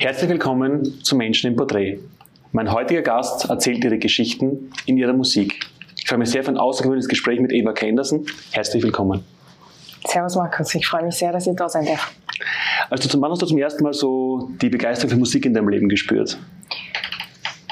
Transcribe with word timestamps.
Herzlich 0.00 0.30
willkommen 0.30 1.04
zu 1.04 1.14
Menschen 1.14 1.50
im 1.50 1.56
Porträt. 1.56 1.98
Mein 2.52 2.72
heutiger 2.72 3.02
Gast 3.02 3.50
erzählt 3.50 3.84
ihre 3.84 3.98
Geschichten 3.98 4.72
in 4.86 4.96
ihrer 4.96 5.12
Musik. 5.12 5.60
Ich 5.98 6.08
freue 6.08 6.16
mich 6.16 6.30
sehr 6.30 6.40
auf 6.40 6.48
ein 6.48 6.56
außergewöhnliches 6.56 7.06
Gespräch 7.06 7.38
mit 7.38 7.52
Eva 7.52 7.74
Kenderson. 7.74 8.24
Herzlich 8.50 8.82
willkommen. 8.82 9.22
Servus 10.06 10.36
Markus, 10.36 10.74
ich 10.74 10.86
freue 10.86 11.02
mich 11.02 11.16
sehr, 11.16 11.32
dass 11.32 11.46
ich 11.46 11.54
da 11.54 11.68
sein 11.68 11.84
darf. 11.84 12.14
Also 12.88 13.10
zum 13.10 13.20
Wann 13.20 13.30
hast 13.30 13.42
du 13.42 13.46
zum 13.46 13.58
ersten 13.58 13.84
Mal 13.84 13.92
so 13.92 14.48
die 14.62 14.70
Begeisterung 14.70 15.10
für 15.10 15.18
Musik 15.18 15.44
in 15.44 15.52
deinem 15.52 15.68
Leben 15.68 15.90
gespürt? 15.90 16.38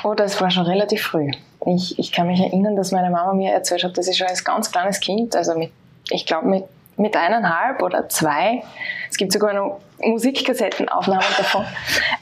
Oh, 0.04 0.12
das 0.12 0.38
war 0.38 0.50
schon 0.50 0.66
relativ 0.66 1.00
früh. 1.00 1.30
Ich, 1.64 1.98
ich 1.98 2.12
kann 2.12 2.26
mich 2.26 2.40
erinnern, 2.40 2.76
dass 2.76 2.92
meine 2.92 3.08
Mama 3.08 3.32
mir 3.32 3.52
erzählt 3.52 3.84
hat, 3.84 3.96
dass 3.96 4.06
ich 4.06 4.18
schon 4.18 4.26
als 4.26 4.44
ganz 4.44 4.70
kleines 4.70 5.00
Kind, 5.00 5.34
also 5.34 5.58
mit, 5.58 5.70
ich 6.10 6.26
glaube 6.26 6.46
mit, 6.46 6.64
mit 6.98 7.16
eineinhalb 7.16 7.80
oder 7.80 8.06
zwei, 8.10 8.64
es 9.10 9.16
gibt 9.16 9.32
sogar 9.32 9.52
noch 9.54 9.80
Musikkassettenaufnahmen 10.00 11.26
davon, 11.36 11.64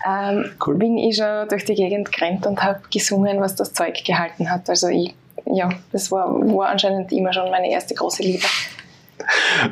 ähm, 0.09 0.51
cool. 0.67 0.77
bin 0.77 0.99
ich 0.99 1.17
schon 1.17 1.49
durch 1.49 1.65
die 1.65 1.75
Gegend 1.75 2.13
gerannt 2.13 2.47
und 2.47 2.63
habe 2.63 2.81
gesungen, 2.91 3.41
was 3.41 3.55
das 3.55 3.73
Zeug 3.73 4.03
gehalten 4.05 4.51
hat. 4.51 4.69
Also 4.71 4.89
ich, 4.89 5.15
ja, 5.45 5.69
das 5.93 6.11
war, 6.11 6.29
war 6.55 6.69
anscheinend 6.69 7.13
immer 7.13 7.33
schon 7.33 7.51
meine 7.51 7.71
erste 7.71 7.95
große 7.95 8.23
Liebe. 8.23 8.47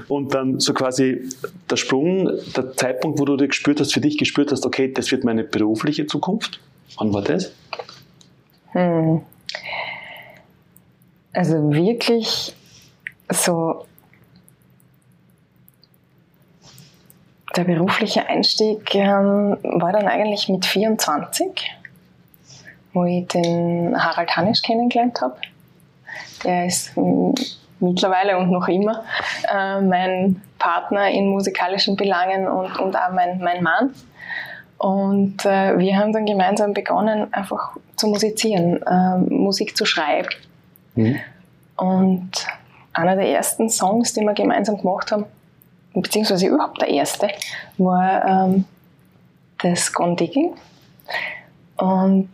Und 0.09 0.35
dann 0.35 0.59
so 0.59 0.75
quasi 0.75 1.29
der 1.71 1.77
Sprung, 1.77 2.31
der 2.57 2.73
Zeitpunkt, 2.77 3.19
wo 3.19 3.25
du 3.25 3.37
dir 3.37 3.49
gespürt 3.49 3.81
hast, 3.81 3.93
für 3.93 4.01
dich 4.01 4.19
gespürt 4.19 4.51
hast, 4.53 4.67
okay, 4.67 4.93
das 4.93 5.11
wird 5.11 5.25
meine 5.25 5.45
berufliche 5.45 6.07
Zukunft. 6.07 6.61
Wann 6.99 7.13
war 7.13 7.23
das? 7.23 7.53
Hm. 8.73 9.23
Also 11.33 11.73
wirklich 11.73 12.55
so 13.31 13.87
der 17.57 17.65
berufliche 17.65 18.27
Einstieg 18.29 18.95
ähm, 18.95 19.57
war 19.63 19.93
dann 19.93 20.09
eigentlich 20.09 20.49
mit 20.49 20.67
24, 20.67 21.71
wo 22.93 23.05
ich 23.05 23.27
den 23.29 23.95
Harald 23.97 24.37
Hanisch 24.37 24.63
kennengelernt 24.63 25.21
habe. 25.21 25.37
Der 26.45 26.67
ist 26.67 26.93
mittlerweile 27.81 28.39
und 28.39 28.51
noch 28.51 28.69
immer 28.69 29.05
äh, 29.53 29.81
mein 29.81 30.41
Partner 30.59 31.09
in 31.11 31.29
musikalischen 31.29 31.97
Belangen 31.97 32.47
und, 32.49 32.79
und 32.79 32.97
auch 32.97 33.13
mein, 33.13 33.39
mein 33.39 33.63
Mann. 33.63 33.95
Und 34.79 35.45
äh, 35.45 35.79
wir 35.79 35.97
haben 35.97 36.13
dann 36.13 36.27
gemeinsam 36.27 36.75
begonnen, 36.75 37.33
einfach 37.33 37.77
zu 37.97 38.09
musizieren, 38.09 38.83
äh, 38.83 39.19
Musik 39.33 39.77
zu 39.77 39.85
schreiben. 39.85 40.29
Mhm. 40.95 41.21
Und 41.77 42.47
einer 42.93 43.17
der 43.17 43.29
ersten 43.29 43.69
Songs, 43.69 44.13
die 44.13 44.21
wir 44.21 44.35
gemeinsam 44.35 44.77
gemacht 44.77 45.11
haben, 45.11 45.27
beziehungsweise 45.95 46.47
überhaupt 46.47 46.81
der 46.81 46.89
erste, 46.89 47.29
war 47.79 48.25
ähm, 48.25 48.65
das 49.63 49.93
Gone 49.93 50.17
Digging. 50.17 50.55
Und 51.77 52.31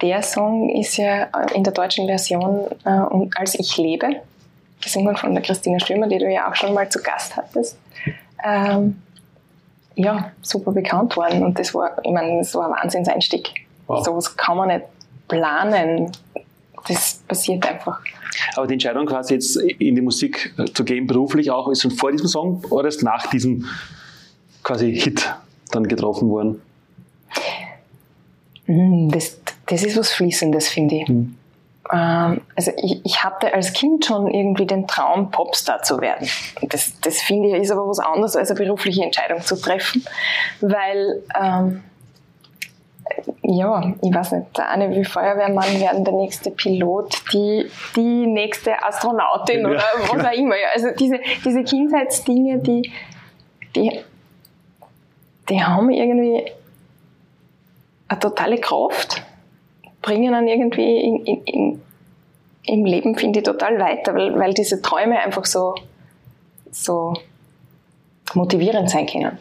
der 0.00 0.22
Song 0.22 0.68
ist 0.70 0.96
ja 0.96 1.24
in 1.54 1.64
der 1.64 1.72
deutschen 1.72 2.06
Version 2.06 2.66
äh, 2.84 3.28
Als 3.36 3.54
ich 3.58 3.76
lebe, 3.76 4.20
gesungen 4.82 5.16
von 5.16 5.34
der 5.34 5.42
Christina 5.42 5.78
Stürmer, 5.80 6.06
die 6.06 6.18
du 6.18 6.30
ja 6.30 6.48
auch 6.48 6.54
schon 6.54 6.74
mal 6.74 6.88
zu 6.88 7.02
Gast 7.02 7.36
hattest. 7.36 7.78
Ähm, 8.44 9.02
ja, 9.94 10.30
super 10.42 10.72
bekannt 10.72 11.16
worden 11.16 11.42
und 11.42 11.58
das 11.58 11.74
war, 11.74 11.96
ich 12.02 12.12
meine, 12.12 12.38
das 12.38 12.54
war 12.54 12.66
ein 12.66 12.72
Wahnsinnseinstieg. 12.72 13.66
Wow. 13.86 14.04
So 14.04 14.14
was 14.16 14.36
kann 14.36 14.58
man 14.58 14.68
nicht 14.68 14.84
planen. 15.26 16.12
Das 16.86 17.14
passiert 17.26 17.66
einfach. 17.66 18.00
Aber 18.54 18.66
die 18.66 18.74
Entscheidung 18.74 19.06
quasi 19.06 19.34
jetzt 19.34 19.56
in 19.56 19.94
die 19.94 20.02
Musik 20.02 20.54
zu 20.74 20.84
gehen, 20.84 21.06
beruflich 21.06 21.50
auch, 21.50 21.68
ist 21.68 21.82
schon 21.82 21.90
vor 21.90 22.12
diesem 22.12 22.28
Song 22.28 22.64
oder 22.70 22.88
ist 22.88 23.02
nach 23.02 23.28
diesem 23.28 23.66
quasi 24.62 24.94
Hit 24.94 25.32
dann 25.70 25.86
getroffen 25.86 26.28
worden? 26.28 26.60
Hm, 28.66 29.10
das, 29.10 29.38
das 29.66 29.84
ist 29.84 29.96
was 29.96 30.12
Fließendes, 30.12 30.68
finde 30.68 30.96
ich. 30.96 31.08
Hm. 31.08 31.36
Ähm, 31.92 32.40
also 32.56 32.72
ich, 32.82 33.00
ich, 33.04 33.22
hatte 33.22 33.54
als 33.54 33.72
Kind 33.72 34.04
schon 34.04 34.26
irgendwie 34.26 34.66
den 34.66 34.86
Traum, 34.86 35.30
Popstar 35.30 35.82
zu 35.82 36.00
werden. 36.00 36.28
Das, 36.62 36.98
das 37.00 37.20
finde 37.20 37.48
ich 37.48 37.62
ist 37.62 37.70
aber 37.70 37.86
was 37.86 38.00
anderes, 38.00 38.34
als 38.34 38.50
eine 38.50 38.58
berufliche 38.58 39.04
Entscheidung 39.04 39.40
zu 39.40 39.56
treffen, 39.56 40.04
weil 40.60 41.22
ähm, 41.40 41.82
ja, 43.48 43.94
ich 44.02 44.12
weiß 44.12 44.32
nicht, 44.32 44.58
der 44.58 44.70
eine 44.70 44.90
will 44.90 45.04
Feuerwehrmann 45.04 45.80
werden, 45.80 46.04
der 46.04 46.14
nächste 46.14 46.50
Pilot, 46.50 47.22
die, 47.32 47.70
die 47.94 48.26
nächste 48.26 48.82
Astronautin 48.82 49.60
ja, 49.60 49.68
oder 49.68 49.82
was 50.10 50.24
auch 50.24 50.32
immer. 50.32 50.56
Also 50.74 50.88
diese, 50.98 51.20
diese 51.44 51.62
Kindheitsdinge, 51.62 52.58
die, 52.58 52.90
die, 53.76 54.00
die 55.48 55.62
haben 55.62 55.90
irgendwie 55.90 56.50
eine 58.08 58.18
totale 58.18 58.58
Kraft 58.58 59.22
bringen 60.02 60.32
dann 60.32 60.46
irgendwie 60.46 61.00
in, 61.00 61.24
in, 61.24 61.42
in, 61.44 61.82
im 62.64 62.84
Leben, 62.84 63.16
finde 63.16 63.40
ich, 63.40 63.44
total 63.44 63.78
weiter, 63.78 64.14
weil, 64.14 64.38
weil 64.38 64.54
diese 64.54 64.80
Träume 64.80 65.18
einfach 65.18 65.44
so, 65.44 65.74
so 66.70 67.14
motivierend 68.34 68.90
sein 68.90 69.06
können. 69.06 69.38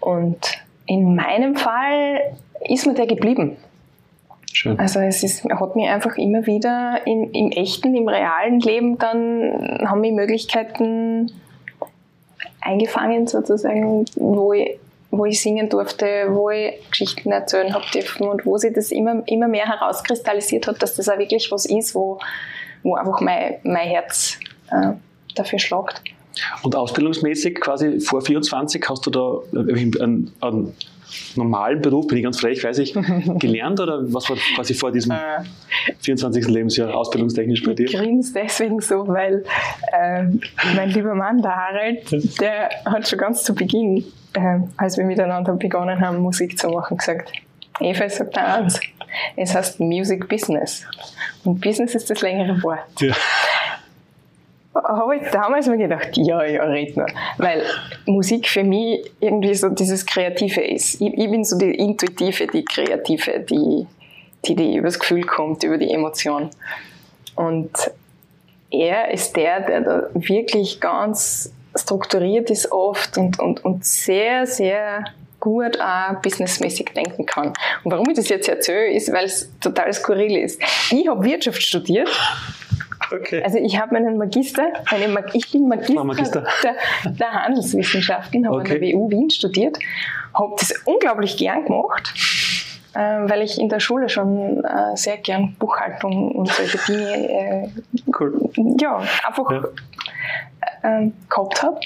Und 0.00 0.63
in 0.86 1.14
meinem 1.14 1.56
Fall 1.56 2.20
ist 2.68 2.86
mir 2.86 2.94
der 2.94 3.06
geblieben. 3.06 3.56
Schön. 4.52 4.78
Also 4.78 5.00
es 5.00 5.22
ist, 5.22 5.44
hat 5.44 5.74
mir 5.74 5.92
einfach 5.92 6.16
immer 6.16 6.46
wieder 6.46 7.00
in, 7.06 7.30
im 7.32 7.50
echten, 7.50 7.94
im 7.96 8.08
realen 8.08 8.60
Leben 8.60 8.98
dann 8.98 9.86
haben 9.88 10.00
mich 10.00 10.12
Möglichkeiten 10.12 11.32
eingefangen 12.60 13.26
sozusagen, 13.26 14.04
wo 14.16 14.52
ich 14.52 14.78
wo 15.16 15.24
ich 15.26 15.40
singen 15.40 15.68
durfte, 15.68 16.26
wo 16.30 16.50
ich 16.50 16.74
Geschichten 16.90 17.30
erzählen 17.32 17.72
habe 17.72 17.84
dürfen 17.92 18.26
und 18.26 18.44
wo 18.46 18.58
sich 18.58 18.72
das 18.72 18.90
immer, 18.90 19.22
immer 19.26 19.48
mehr 19.48 19.66
herauskristallisiert 19.66 20.66
hat, 20.66 20.82
dass 20.82 20.96
das 20.96 21.08
auch 21.08 21.18
wirklich 21.18 21.50
was 21.52 21.66
ist, 21.66 21.94
wo, 21.94 22.18
wo 22.82 22.94
einfach 22.96 23.20
mein, 23.20 23.56
mein 23.62 23.88
Herz 23.88 24.38
äh, 24.70 24.92
dafür 25.34 25.58
schlagt. 25.58 26.02
Und 26.62 26.74
ausbildungsmäßig 26.74 27.56
quasi 27.56 28.00
vor 28.00 28.22
24 28.22 28.84
hast 28.88 29.06
du 29.06 29.10
da 29.10 29.38
einen, 29.52 30.32
einen 30.40 30.74
normalen 31.36 31.80
Beruf, 31.80 32.08
bin 32.08 32.18
ich 32.18 32.24
ganz 32.24 32.40
frech, 32.40 32.64
weiß 32.64 32.78
ich, 32.78 32.92
gelernt 33.38 33.80
oder 33.80 34.00
was 34.12 34.28
war 34.28 34.36
quasi 34.56 34.74
vor 34.74 34.90
diesem 34.90 35.14
24. 36.00 36.44
Äh. 36.44 36.50
Lebensjahr 36.50 36.94
ausbildungstechnisch 36.94 37.62
bei 37.62 37.74
dir? 37.74 37.86
Ich 37.86 37.92
grinse 37.92 38.32
deswegen 38.34 38.80
so, 38.80 39.06
weil 39.06 39.44
äh, 39.92 40.24
mein 40.74 40.90
lieber 40.90 41.14
Mann, 41.14 41.40
der 41.40 41.54
Harald, 41.54 42.40
der 42.40 42.70
hat 42.84 43.08
schon 43.08 43.18
ganz 43.18 43.44
zu 43.44 43.54
Beginn 43.54 44.04
äh, 44.34 44.58
als 44.76 44.96
wir 44.96 45.04
miteinander 45.04 45.54
begonnen 45.54 46.00
haben, 46.00 46.18
Musik 46.18 46.58
zu 46.58 46.68
machen, 46.68 46.96
gesagt, 46.96 47.32
Eva 47.80 48.08
sagt 48.08 48.36
eins, 48.38 48.80
es 49.36 49.54
heißt 49.54 49.80
Music 49.80 50.28
Business. 50.28 50.84
Und 51.44 51.60
Business 51.60 51.94
ist 51.94 52.10
das 52.10 52.20
längere 52.20 52.62
Wort. 52.62 53.00
Ja. 53.00 53.14
Habe 54.74 55.16
ich 55.16 55.30
damals 55.30 55.68
mir 55.68 55.78
gedacht, 55.78 56.16
ja, 56.16 56.44
ja, 56.44 56.64
red 56.64 56.96
nur. 56.96 57.06
Weil 57.38 57.62
Musik 58.06 58.48
für 58.48 58.64
mich 58.64 59.08
irgendwie 59.20 59.54
so 59.54 59.68
dieses 59.68 60.04
Kreative 60.04 60.60
ist. 60.62 61.00
Ich, 61.00 61.14
ich 61.14 61.30
bin 61.30 61.44
so 61.44 61.56
die 61.56 61.74
Intuitive, 61.74 62.48
die 62.48 62.64
Kreative, 62.64 63.40
die, 63.40 63.86
die, 64.44 64.56
die 64.56 64.76
übers 64.76 64.98
Gefühl 64.98 65.24
kommt, 65.24 65.62
über 65.62 65.78
die 65.78 65.90
Emotion. 65.90 66.50
Und 67.36 67.70
er 68.70 69.12
ist 69.12 69.36
der, 69.36 69.60
der 69.60 69.80
da 69.80 70.02
wirklich 70.14 70.80
ganz 70.80 71.52
strukturiert 71.76 72.50
ist 72.50 72.70
oft 72.72 73.16
und, 73.18 73.38
und, 73.38 73.64
und 73.64 73.84
sehr, 73.84 74.46
sehr 74.46 75.04
gut 75.40 75.78
auch 75.80 76.20
businessmäßig 76.22 76.86
denken 76.96 77.26
kann. 77.26 77.48
Und 77.82 77.92
warum 77.92 78.08
ich 78.08 78.16
das 78.16 78.28
jetzt 78.28 78.48
erzähle, 78.48 78.92
ist, 78.92 79.12
weil 79.12 79.26
es 79.26 79.50
total 79.60 79.92
skurril 79.92 80.38
ist. 80.38 80.60
Ich 80.90 81.06
habe 81.06 81.22
Wirtschaft 81.22 81.62
studiert. 81.62 82.08
Okay. 83.20 83.42
Also 83.42 83.58
ich 83.58 83.78
habe 83.80 83.94
meinen 83.94 84.16
Magister, 84.16 84.72
meine 84.90 85.24
ich 85.32 85.50
bin 85.50 85.68
Magister, 85.68 86.04
Magister. 86.04 86.44
Der, 86.62 87.12
der, 87.12 87.32
Handelswissenschaften, 87.32 88.46
habe 88.46 88.56
okay. 88.56 88.74
an 88.74 88.80
der 88.80 88.94
WU 88.94 89.10
Wien 89.10 89.30
studiert, 89.30 89.78
habe 90.32 90.54
das 90.58 90.74
unglaublich 90.84 91.36
gern 91.36 91.64
gemacht, 91.64 92.12
äh, 92.94 92.98
weil 92.98 93.42
ich 93.42 93.58
in 93.58 93.68
der 93.68 93.80
Schule 93.80 94.08
schon 94.08 94.64
äh, 94.64 94.96
sehr 94.96 95.18
gern 95.18 95.54
Buchhaltung 95.58 96.32
und 96.32 96.48
solche 96.48 96.78
Dinge 96.86 97.28
äh, 97.28 97.68
cool. 98.18 98.50
ja, 98.80 99.02
einfach 99.26 99.50
ja 99.50 99.62
äh, 100.84 101.10
gehabt 101.28 101.62
habe. 101.62 101.80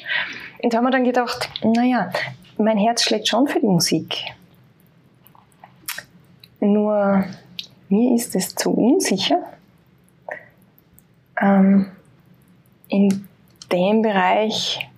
Und 0.63 0.73
da 0.73 0.79
haben 0.79 0.85
wir 0.85 0.91
dann 0.91 1.05
gedacht, 1.05 1.49
naja, 1.63 2.11
mein 2.59 2.77
Herz 2.77 3.03
schlägt 3.03 3.29
schon 3.29 3.47
für 3.47 3.61
die 3.61 3.67
Musik. 3.67 4.17
Nur 6.61 7.25
mir 7.89 8.15
ist 8.15 8.35
es 8.35 8.55
zu 8.55 8.71
unsicher, 8.73 9.41
ähm, 11.41 11.91
in 12.89 13.29
dem 13.73 14.03
Bereich 14.03 14.89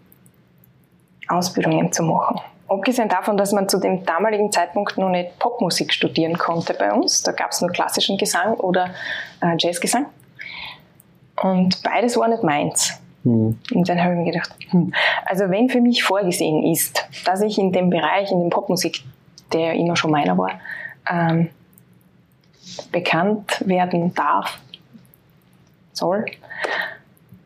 Ausbildungen 1.28 1.92
zu 1.92 2.02
machen. 2.02 2.40
Abgesehen 2.68 3.08
davon, 3.08 3.36
dass 3.36 3.52
man 3.52 3.68
zu 3.68 3.78
dem 3.78 4.04
damaligen 4.04 4.52
Zeitpunkt 4.52 4.96
noch 4.96 5.08
nicht 5.08 5.38
Popmusik 5.38 5.92
studieren 5.92 6.38
konnte 6.38 6.74
bei 6.74 6.92
uns, 6.92 7.22
da 7.22 7.32
gab 7.32 7.50
es 7.50 7.60
nur 7.60 7.70
klassischen 7.70 8.16
Gesang 8.16 8.54
oder 8.54 8.90
äh, 9.42 9.56
Jazzgesang. 9.58 10.06
Und 11.42 11.82
beides 11.82 12.16
war 12.16 12.28
nicht 12.28 12.44
meins. 12.44 13.00
Mhm. 13.24 13.58
Und 13.74 13.88
dann 13.88 14.02
habe 14.02 14.12
ich 14.14 14.18
mir 14.20 14.32
gedacht, 14.32 14.54
hm, 14.70 14.92
also 15.24 15.50
wenn 15.50 15.68
für 15.68 15.80
mich 15.80 16.04
vorgesehen 16.04 16.64
ist, 16.64 17.08
dass 17.24 17.40
ich 17.40 17.58
in 17.58 17.72
dem 17.72 17.90
Bereich, 17.90 18.30
in 18.30 18.40
der 18.40 18.50
Popmusik 18.50 19.02
der 19.52 19.60
ja 19.60 19.72
immer 19.72 19.96
schon 19.96 20.10
meiner 20.10 20.36
war, 20.38 20.60
ähm, 21.10 21.50
bekannt 22.92 23.62
werden 23.66 24.14
darf, 24.14 24.60
soll, 26.00 26.24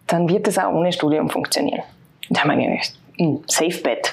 dann 0.06 0.28
wird 0.28 0.46
das 0.46 0.58
auch 0.58 0.72
ohne 0.72 0.92
Studium 0.92 1.28
funktionieren. 1.28 1.82
Da 2.30 2.42
haben 2.42 2.58
wir 2.58 2.66
gedacht, 2.66 2.94
Safe 3.46 3.82
Bet. 3.82 4.12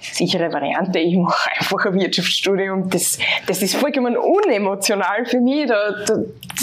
Sichere 0.00 0.52
Variante, 0.52 1.00
ich 1.00 1.16
mache 1.16 1.50
einfach 1.58 1.86
ein 1.86 1.94
Wirtschaftsstudium. 1.94 2.88
Das, 2.88 3.18
das 3.48 3.62
ist 3.62 3.74
vollkommen 3.74 4.16
unemotional 4.16 5.26
für 5.26 5.40
mich, 5.40 5.66
da, 5.66 5.90
da, 6.06 6.18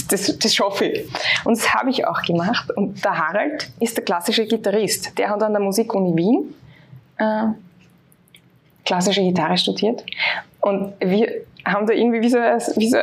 das, 0.07 0.37
das 0.39 0.55
schaffe 0.55 0.85
ich. 0.85 1.05
Und 1.43 1.57
das 1.57 1.73
habe 1.73 1.89
ich 1.89 2.07
auch 2.07 2.21
gemacht. 2.21 2.71
Und 2.71 3.03
der 3.03 3.17
Harald 3.17 3.69
ist 3.81 3.97
der 3.97 4.05
klassische 4.05 4.45
Gitarrist. 4.45 5.17
Der 5.17 5.29
hat 5.29 5.43
an 5.43 5.51
der 5.51 5.61
Musikuni 5.61 6.15
Wien 6.15 6.55
äh, 7.17 7.47
klassische 8.85 9.21
Gitarre 9.21 9.57
studiert. 9.57 10.05
Und 10.61 10.93
wir 10.99 11.41
haben 11.65 11.85
da 11.85 11.93
irgendwie 11.93 12.21
wie 12.21 12.29
so, 12.29 12.37
wie 12.37 12.89
so 12.89 12.97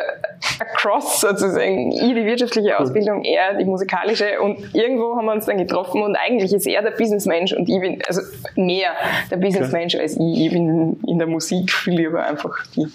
ein 0.61 0.67
Cross 0.77 1.21
sozusagen. 1.21 1.93
Ich 1.93 2.01
die 2.01 2.25
wirtschaftliche 2.25 2.79
Ausbildung, 2.79 3.25
er 3.25 3.55
die 3.55 3.65
musikalische 3.65 4.41
und 4.41 4.75
irgendwo 4.75 5.17
haben 5.17 5.27
wir 5.27 5.33
uns 5.33 5.47
dann 5.47 5.59
getroffen 5.59 6.03
und 6.03 6.17
eigentlich 6.17 6.53
ist 6.53 6.67
er 6.67 6.83
der 6.83 6.93
Businessmensch 6.93 7.53
und 7.53 7.69
ich 7.69 7.81
bin, 7.81 8.01
also 8.07 8.23
mehr 8.57 8.93
der 9.31 9.37
Businessmensch 9.37 9.95
als 9.97 10.15
ich. 10.15 10.47
Ich 10.47 10.51
bin 10.51 10.99
in 11.07 11.19
der 11.19 11.27
Musik 11.27 11.73
viel 11.73 11.95
lieber 11.95 12.25
einfach 12.25 12.55
die, 12.77 12.87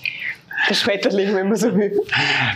der 0.70 0.74
Schmetterling, 0.74 1.36
wenn 1.36 1.48
man 1.48 1.58
so 1.58 1.76
will. 1.76 2.00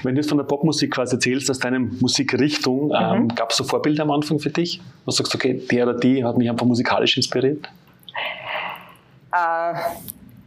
Wenn 0.04 0.16
du 0.16 0.22
jetzt 0.22 0.30
von 0.30 0.38
der 0.38 0.45
Popmusik 0.45 0.92
quasi 0.92 1.16
erzählst, 1.16 1.50
aus 1.50 1.60
deiner 1.60 1.80
Musikrichtung, 1.80 2.92
ähm, 2.98 3.24
mhm. 3.24 3.28
gab 3.36 3.51
es 3.51 3.57
so 3.57 3.63
Vorbilder 3.63 4.04
am 4.04 4.12
Anfang 4.12 4.40
für 4.40 4.50
dich? 4.50 4.81
Was 5.06 5.18
sagst 5.18 5.33
du, 5.33 5.38
okay, 5.38 5.62
der 5.72 5.88
oder 5.88 6.00
die 6.00 6.24
hat 6.24 6.38
mich 6.38 6.50
einfach 6.50 6.66
musikalisch 6.66 7.18
inspiriert? 7.18 7.68
Äh, 9.33 9.74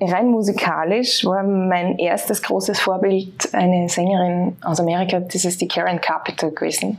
rein 0.00 0.29
musikalisch 0.29 1.25
war 1.25 1.43
mein 1.43 1.99
erstes 1.99 2.43
großes 2.43 2.81
Vorbild 2.81 3.52
eine 3.52 3.88
Sängerin 3.88 4.56
aus 4.62 4.81
Amerika, 4.81 5.20
das 5.20 5.44
ist 5.44 5.61
die 5.61 5.69
Karen 5.69 6.00
Carpenter 6.00 6.50
gewesen. 6.50 6.99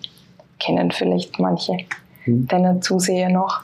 Kennen 0.59 0.91
vielleicht 0.91 1.39
manche 1.39 1.77
mhm. 2.25 2.47
deiner 2.47 2.81
Zuseher 2.81 3.29
noch. 3.29 3.63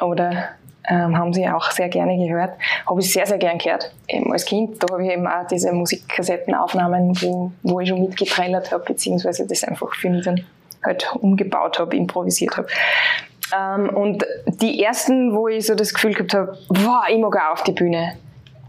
Oder 0.00 0.50
ähm, 0.88 1.16
haben 1.16 1.32
sie 1.32 1.48
auch 1.48 1.70
sehr 1.70 1.88
gerne 1.88 2.16
gehört. 2.16 2.54
Habe 2.86 3.00
ich 3.00 3.12
sehr, 3.12 3.26
sehr 3.26 3.38
gern 3.38 3.58
gehört. 3.58 3.92
Eben 4.08 4.32
als 4.32 4.44
Kind, 4.44 4.82
da 4.82 4.92
habe 4.92 5.04
ich 5.04 5.12
eben 5.12 5.26
auch 5.26 5.46
diese 5.46 5.72
Musikkassettenaufnahmen, 5.72 7.20
wo, 7.20 7.52
wo 7.62 7.80
ich 7.80 7.88
schon 7.88 8.00
mitgetrailert 8.00 8.72
habe, 8.72 8.84
beziehungsweise 8.84 9.46
das 9.46 9.64
einfach 9.64 9.94
für 9.94 10.10
mich 10.10 10.24
dann 10.24 10.44
halt 10.82 11.12
umgebaut 11.20 11.78
habe, 11.78 11.96
improvisiert 11.96 12.56
habe. 12.56 12.68
Ähm, 13.56 13.90
und 13.90 14.24
die 14.46 14.82
ersten, 14.82 15.34
wo 15.34 15.48
ich 15.48 15.66
so 15.66 15.74
das 15.74 15.92
Gefühl 15.92 16.14
gehabt 16.14 16.34
habe, 16.34 16.58
wow, 16.68 17.04
ich 17.08 17.18
mag 17.18 17.36
auch 17.36 17.52
auf 17.52 17.62
die 17.64 17.72
Bühne 17.72 18.14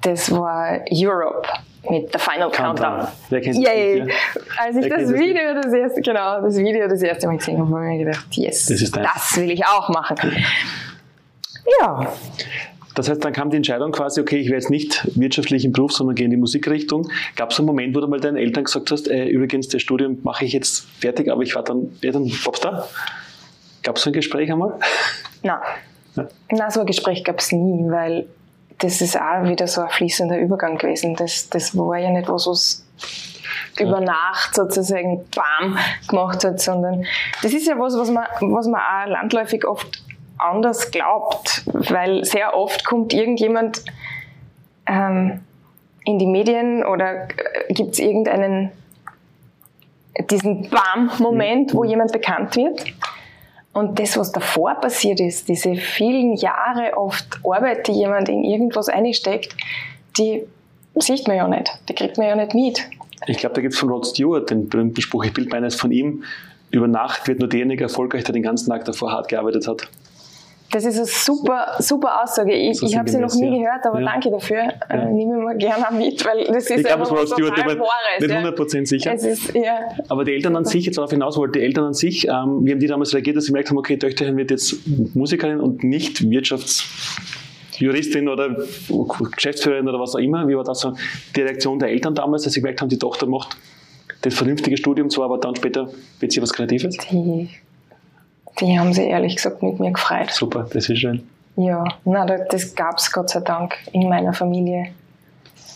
das 0.02 0.32
war 0.32 0.80
Europe 0.92 1.48
mit 1.90 2.12
The 2.12 2.20
Final 2.20 2.52
Countdown. 2.52 3.08
Wer 3.30 3.42
kennt 3.42 3.58
Yay. 3.58 4.00
Das 4.06 4.44
Als 4.58 4.76
ich 4.78 4.90
das 4.90 5.14
Video 5.14 5.54
das 5.54 5.74
erste, 5.74 6.02
genau, 6.02 6.42
das 6.42 6.58
Video 6.58 6.88
das 6.88 7.02
erste 7.02 7.28
Mal 7.28 7.38
gesehen 7.38 7.60
habe, 7.60 7.70
habe 7.70 7.86
ich 7.86 8.00
mir 8.00 8.06
gedacht, 8.06 8.28
yes, 8.32 8.66
das, 8.68 8.92
das 8.92 9.38
will 9.38 9.52
ich 9.52 9.66
auch 9.66 9.90
machen. 9.90 10.36
Ja. 11.82 12.14
Das 12.96 13.08
heißt, 13.08 13.24
dann 13.24 13.32
kam 13.32 13.50
die 13.50 13.58
Entscheidung 13.58 13.92
quasi, 13.92 14.20
okay, 14.20 14.38
ich 14.38 14.48
werde 14.48 14.58
jetzt 14.58 14.70
nicht 14.70 15.08
wirtschaftlich 15.18 15.64
im 15.64 15.72
Beruf, 15.72 15.94
sondern 15.94 16.16
gehe 16.16 16.26
in 16.26 16.32
die 16.32 16.38
Musikrichtung. 16.38 17.10
Gab 17.36 17.52
es 17.52 17.60
einen 17.60 17.68
Moment, 17.68 17.96
wo 17.96 18.02
du 18.02 18.08
mal 18.08 18.20
deinen 18.20 18.36
Eltern 18.36 18.66
gesagt 18.66 18.92
hast, 18.92 19.08
äh, 19.08 19.26
übrigens, 19.26 19.70
das 19.70 19.82
Studium 19.82 20.18
mache 20.24 20.44
ich 20.44 20.54
jetzt 20.54 20.86
fertig, 21.00 21.32
aber 21.32 21.42
ich 21.44 21.56
war 21.56 21.64
dann, 21.64 21.98
ja, 22.02 22.12
dann 22.12 22.30
Popstar? 22.44 22.90
Gab 23.84 23.96
es 23.96 24.04
so 24.04 24.10
ein 24.10 24.14
Gespräch 24.14 24.52
einmal? 24.52 24.78
Nein. 25.44 25.60
Ja. 26.16 26.28
Nein, 26.52 26.72
so 26.72 26.82
ein 26.82 26.86
Gespräch 26.86 27.24
gab 27.24 27.40
es 27.40 27.52
nie, 27.54 27.90
weil 27.90 28.28
das 28.80 29.02
ist 29.02 29.20
auch 29.20 29.44
wieder 29.44 29.68
so 29.68 29.82
ein 29.82 29.90
fließender 29.90 30.38
Übergang 30.38 30.78
gewesen. 30.78 31.16
Das, 31.16 31.50
das 31.50 31.78
war 31.78 31.98
ja 31.98 32.10
nicht 32.10 32.30
was, 32.30 32.48
was 32.48 32.86
über 33.80 34.02
Nacht 34.02 34.56
sozusagen 34.56 35.26
bam 35.36 35.78
gemacht 36.08 36.44
hat, 36.44 36.60
sondern 36.60 37.06
das 37.42 37.54
ist 37.54 37.68
ja 37.68 37.78
was, 37.78 37.98
was 37.98 38.10
man, 38.10 38.26
was 38.42 38.68
man 38.68 38.82
auch 38.82 39.08
landläufig 39.08 39.66
oft 39.66 40.04
anders 40.38 40.92
glaubt, 40.92 41.64
weil 41.66 42.24
sehr 42.24 42.56
oft 42.56 42.86
kommt 42.86 43.14
irgendjemand 43.14 43.84
ähm, 44.86 45.42
in 46.06 46.18
die 46.18 46.26
Medien 46.26 46.86
oder 46.86 47.28
äh, 47.28 47.74
gibt 47.74 47.94
es 47.94 48.00
irgendeinen 48.00 48.72
diesen 50.30 50.70
Bam-Moment, 50.70 51.74
wo 51.74 51.84
mhm. 51.84 51.90
jemand 51.90 52.12
bekannt 52.12 52.56
wird 52.56 52.84
und 53.80 53.98
das, 53.98 54.18
was 54.18 54.32
davor 54.32 54.76
passiert 54.76 55.20
ist, 55.20 55.48
diese 55.48 55.76
vielen 55.76 56.36
Jahre 56.36 56.98
oft 56.98 57.40
Arbeit, 57.44 57.88
die 57.88 57.94
jemand 57.94 58.28
in 58.28 58.44
irgendwas 58.44 58.90
einsteckt, 58.90 59.56
die 60.18 60.44
sieht 60.96 61.28
man 61.28 61.38
ja 61.38 61.48
nicht, 61.48 61.72
die 61.88 61.96
kriegt 61.96 62.18
man 62.18 62.28
ja 62.28 62.36
nicht 62.36 62.54
mit. 62.54 62.82
Ich 63.28 63.38
glaube, 63.38 63.56
da 63.56 63.62
gibt 63.62 63.74
es 63.74 63.80
von 63.80 63.90
Rod 63.90 64.06
Stewart 64.06 64.50
den 64.50 64.68
berühmten 64.68 65.02
Spruch, 65.02 65.24
ich 65.24 65.34
bilde 65.34 65.50
meines 65.50 65.76
von 65.76 65.92
ihm, 65.92 66.24
über 66.72 66.88
Nacht 66.88 67.28
wird 67.28 67.40
nur 67.40 67.48
derjenige 67.48 67.84
erfolgreich, 67.84 68.26
der 68.26 68.34
den 68.34 68.44
ganzen 68.44 68.70
Tag 68.70 68.86
davor 68.86 69.12
hart 69.12 69.30
gearbeitet 69.30 69.68
hat. 69.68 69.88
Das 70.72 70.86
ist 70.86 70.98
eine 70.98 71.06
super, 71.06 71.76
super 71.80 72.24
Aussage. 72.24 72.54
Ich, 72.54 72.78
so 72.78 72.86
ich 72.86 72.96
habe 72.96 73.10
sie 73.10 73.18
noch 73.18 73.34
nie 73.34 73.46
ja. 73.46 73.58
gehört, 73.58 73.88
aber 73.88 74.02
ja. 74.02 74.12
danke 74.12 74.30
dafür. 74.30 74.72
Ja. 74.90 75.06
Nehme 75.06 75.38
ich 75.38 75.44
mal 75.44 75.58
gerne 75.58 75.98
mit, 75.98 76.24
weil 76.24 76.46
das 76.46 76.70
ist 76.70 76.78
ich 76.78 76.86
glaube, 76.86 77.02
es 77.04 77.12
war 77.12 77.26
total 77.26 77.80
Wahres. 77.80 78.20
Nicht 78.20 78.32
100% 78.32 78.86
sicher. 78.86 79.14
Ist, 79.14 79.56
ja. 79.56 79.80
Aber 80.10 80.24
die 80.24 80.34
Eltern 80.34 80.56
an 80.56 80.66
sich, 80.66 80.86
jetzt 80.86 80.98
darauf 80.98 81.10
hinaus 81.10 81.38
wollte, 81.38 81.58
die 81.60 81.66
Eltern 81.66 81.86
an 81.86 81.96
sich, 81.96 82.28
ähm, 82.28 82.64
wie 82.64 82.72
haben 82.72 82.80
die 82.80 82.86
damals 82.86 83.16
reagiert, 83.16 83.38
dass 83.38 83.46
sie 83.46 83.52
gemerkt 83.52 83.70
haben, 83.70 83.80
okay, 83.80 83.98
Töchterchen 83.98 84.38
wird 84.38 84.52
jetzt 84.52 84.76
Musikerin 85.16 85.60
und 85.60 85.84
nicht 85.84 86.30
Wirtschaftsjuristin 86.30 88.30
oder 88.30 88.56
Geschäftsführerin 89.36 89.88
oder 89.88 90.00
was 90.00 90.14
auch 90.14 90.20
immer. 90.20 90.48
Wie 90.48 90.56
war 90.56 90.64
das 90.64 90.82
so 90.82 90.94
die 91.36 91.42
Reaktion 91.42 91.80
der 91.80 91.90
Eltern 91.90 92.14
damals, 92.14 92.44
dass 92.44 92.54
sie 92.54 92.62
gemerkt 92.62 92.80
haben, 92.82 92.90
die 92.90 93.00
Tochter 93.00 93.26
macht 93.26 93.58
das 94.22 94.34
vernünftige 94.34 94.78
Studium 94.78 95.10
zwar, 95.10 95.26
aber 95.26 95.38
dann 95.38 95.56
später 95.56 95.90
wird 96.20 96.32
sie 96.32 96.42
was 96.42 96.54
Kreatives? 96.54 96.98
Die 96.98 97.50
die 98.62 98.80
haben 98.80 98.94
sich 98.94 99.08
ehrlich 99.08 99.36
gesagt 99.36 99.64
mit 99.64 99.80
mir 99.80 99.92
gefreut. 99.92 100.32
Super, 100.32 100.68
das 100.72 100.90
ist 100.90 101.00
schön. 101.00 101.28
Ja, 101.56 101.84
na, 102.06 102.26
das 102.26 102.76
gab 102.76 102.98
es 102.98 103.12
Gott 103.12 103.30
sei 103.30 103.42
Dank 103.42 103.78
in 103.92 104.08
meiner 104.08 104.34
Familie. 104.34 104.92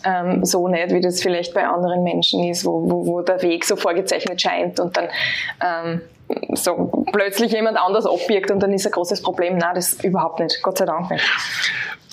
Ähm, 0.05 0.43
so 0.45 0.67
nicht, 0.67 0.91
wie 0.91 1.01
das 1.01 1.21
vielleicht 1.21 1.53
bei 1.53 1.65
anderen 1.65 2.03
Menschen 2.03 2.43
ist, 2.43 2.65
wo, 2.65 2.89
wo, 2.89 3.05
wo 3.05 3.21
der 3.21 3.41
Weg 3.41 3.65
so 3.65 3.75
vorgezeichnet 3.75 4.41
scheint 4.41 4.79
und 4.79 4.95
dann 4.97 5.07
ähm, 5.61 6.01
so 6.53 7.05
plötzlich 7.11 7.51
jemand 7.51 7.77
anders 7.77 8.05
abbiegt 8.05 8.51
und 8.51 8.61
dann 8.61 8.73
ist 8.73 8.85
ein 8.85 8.91
großes 8.91 9.21
Problem. 9.21 9.57
Nein, 9.57 9.75
das 9.75 9.93
überhaupt 10.03 10.39
nicht. 10.39 10.61
Gott 10.61 10.77
sei 10.77 10.85
Dank 10.85 11.09
nicht. 11.09 11.23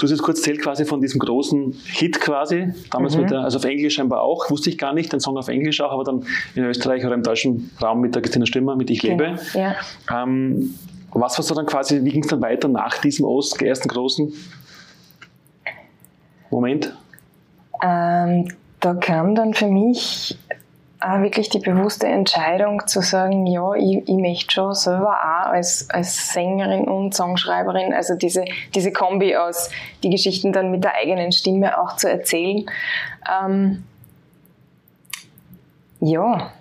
Du 0.01 0.05
hast 0.05 0.13
jetzt 0.13 0.23
kurz 0.23 0.39
erzählt 0.39 0.63
quasi 0.63 0.87
von 0.87 1.03
diesem 1.03 1.19
großen 1.19 1.75
Hit 1.85 2.23
quasi, 2.23 2.73
damals 2.91 3.15
mhm. 3.15 3.21
mit 3.21 3.31
der, 3.33 3.41
also 3.41 3.59
auf 3.59 3.65
Englisch 3.67 3.97
scheinbar 3.97 4.23
auch, 4.23 4.51
wusste 4.51 4.71
ich 4.71 4.79
gar 4.79 4.95
nicht, 4.95 5.13
den 5.13 5.21
Song 5.21 5.37
auf 5.37 5.49
Englisch 5.49 5.83
auch, 5.83 5.93
aber 5.93 6.05
dann 6.05 6.25
in 6.55 6.65
Österreich 6.65 7.05
oder 7.05 7.15
im 7.15 7.23
deutschen 7.23 7.71
Raum 7.83 8.01
mit 8.01 8.15
der 8.15 8.23
Christina 8.23 8.47
Stimmer, 8.47 8.77
mit 8.77 8.89
Ich 8.89 9.03
lebe. 9.03 9.37
Ja. 9.53 9.77
Ähm, 10.11 10.75
was 11.13 11.37
war 11.37 11.45
so 11.45 11.55
dann 11.55 11.67
quasi, 11.67 12.03
wie 12.03 12.13
ging 12.13 12.23
es 12.23 12.29
dann 12.29 12.41
weiter 12.41 12.67
nach 12.69 12.97
diesem 12.97 13.27
Ost, 13.27 13.61
ersten 13.61 13.89
großen 13.89 14.33
Moment? 16.51 16.97
Ähm, 17.83 18.49
da 18.81 18.95
kam 18.95 19.35
dann 19.35 19.53
für 19.53 19.67
mich 19.67 20.39
auch 21.01 21.21
wirklich 21.23 21.49
die 21.49 21.61
bewusste 21.61 22.07
Entscheidung 22.07 22.87
zu 22.87 23.01
sagen, 23.01 23.47
ja, 23.47 23.73
ich, 23.75 24.07
ich 24.07 24.17
möchte 24.17 24.53
schon 24.53 24.75
selber 24.75 25.13
auch 25.13 25.51
als, 25.51 25.89
als 25.89 26.33
Sängerin 26.33 26.85
und 26.85 27.15
Songschreiberin, 27.15 27.95
also 27.95 28.15
diese, 28.17 28.45
diese 28.75 28.93
Kombi 28.93 29.35
aus 29.35 29.71
die 30.03 30.11
Geschichten 30.11 30.53
dann 30.53 30.71
mit 30.71 30.85
der 30.85 30.95
eigenen 30.95 31.33
Stimme 31.33 31.81
auch 31.81 31.97
zu 31.97 32.11
erzählen. 32.11 32.67
Ähm, 33.31 33.85
ja, 36.01 36.53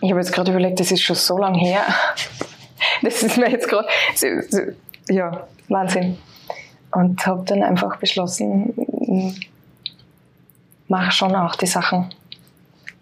ich 0.00 0.10
habe 0.10 0.20
jetzt 0.20 0.32
gerade 0.32 0.52
überlegt, 0.52 0.78
das 0.78 0.92
ist 0.92 1.02
schon 1.02 1.16
so 1.16 1.38
lange 1.38 1.58
her. 1.58 1.82
Das 3.00 3.22
ist 3.22 3.36
mir 3.36 3.48
jetzt 3.48 3.68
gerade, 3.68 3.88
ja, 5.08 5.46
Wahnsinn. 5.68 6.18
Und 6.90 7.24
habe 7.24 7.44
dann 7.44 7.62
einfach 7.62 7.96
beschlossen, 7.96 8.74
mach 10.88 11.12
schon 11.12 11.34
auch 11.34 11.54
die 11.54 11.66
Sachen 11.66 12.12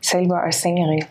selber 0.01 0.43
als 0.43 0.63
Sängerin? 0.63 1.05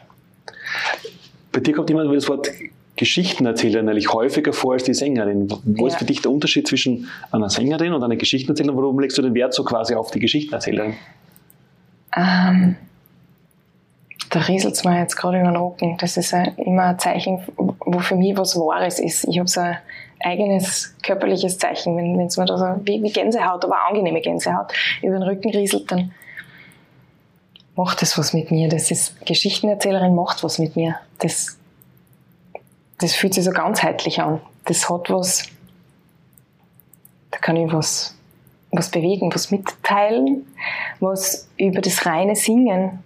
Bei 1.51 1.60
dir 1.60 1.74
kommt 1.74 1.89
immer 1.89 2.12
das 2.13 2.27
Wort 2.27 2.50
Geschichtenerzählerin 2.96 3.88
eigentlich 3.88 4.12
häufiger 4.13 4.51
vor 4.51 4.74
als 4.74 4.84
die 4.84 4.93
Sängerin. 4.93 5.50
Wo 5.63 5.88
ja. 5.88 5.88
ist 5.88 5.98
für 5.98 6.05
dich 6.05 6.22
der 6.22 6.31
Unterschied 6.31 6.67
zwischen 6.67 7.08
einer 7.31 7.50
Sängerin 7.50 7.93
und 7.93 8.03
einer 8.03 8.17
Geschichtenerzählerin? 8.17 8.77
Warum 8.77 9.00
legst 9.00 9.17
du 9.17 9.22
den 9.22 9.34
Wert 9.34 9.53
so 9.53 9.63
quasi 9.63 9.96
auf 9.96 10.12
die 10.12 10.19
Geschichtenerzählerin? 10.19 10.96
Ähm, 12.15 12.75
da 14.29 14.39
rieselt 14.41 14.75
es 14.75 14.84
mir 14.84 15.00
jetzt 15.00 15.15
gerade 15.15 15.39
über 15.39 15.51
den 15.51 15.55
Rücken. 15.55 15.98
Das 15.98 16.17
ist 16.17 16.34
ein, 16.34 16.55
immer 16.58 16.84
ein 16.84 17.00
Zeichen, 17.00 17.39
wo 17.55 18.00
für 18.00 18.15
mich 18.15 18.38
was 18.38 18.55
Wahres 18.58 19.00
ist. 19.00 19.25
Ich 19.29 19.39
habe 19.39 19.48
so 19.48 19.62
ein 19.62 19.77
eigenes 20.19 20.96
körperliches 21.01 21.58
Zeichen. 21.58 21.96
Wenn 21.96 22.19
es 22.19 22.38
mir 22.38 22.46
da 22.46 22.58
so 22.58 22.65
wie, 22.84 23.01
wie 23.01 23.12
Gänsehaut, 23.12 23.63
aber 23.63 23.77
angenehme 23.88 24.22
Gänsehaut 24.22 24.74
über 25.01 25.13
den 25.13 25.24
Rücken 25.24 25.51
rieselt, 25.51 25.89
dann 25.89 26.12
macht 27.79 28.01
das 28.01 28.17
was 28.17 28.33
mit 28.33 28.51
mir. 28.51 28.67
Das 28.67 28.91
ist, 28.91 29.25
Geschichtenerzählerin 29.25 30.13
macht 30.13 30.43
was 30.43 30.59
mit 30.59 30.75
mir. 30.75 30.95
Das, 31.19 31.57
das 33.00 33.13
fühlt 33.13 33.33
sich 33.33 33.45
so 33.45 33.51
ganzheitlich 33.51 34.21
an. 34.21 34.41
Das 34.65 34.89
hat 34.89 35.09
was, 35.09 35.43
da 37.31 37.39
kann 37.39 37.55
ich 37.55 37.71
was 37.71 38.15
was 38.71 38.91
bewegen, 38.91 39.33
was 39.33 39.51
mitteilen, 39.51 40.45
was 41.00 41.50
über 41.57 41.81
das 41.81 42.05
reine 42.05 42.36
Singen 42.36 43.03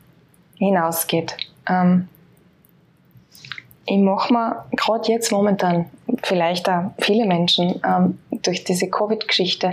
hinausgeht. 0.57 1.37
Ähm, 1.69 2.09
ich 3.85 3.97
mache 3.97 4.33
mir 4.33 4.65
gerade 4.71 5.11
jetzt 5.11 5.31
momentan, 5.31 5.89
vielleicht 6.21 6.69
auch 6.69 6.91
viele 6.99 7.25
Menschen, 7.25 7.81
ähm, 7.85 8.19
durch 8.31 8.63
diese 8.63 8.89
Covid-Geschichte 8.89 9.71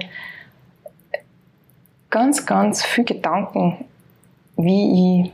ganz, 2.11 2.47
ganz 2.47 2.85
viel 2.85 3.04
Gedanken, 3.04 3.85
wie 4.64 5.23
ich 5.23 5.33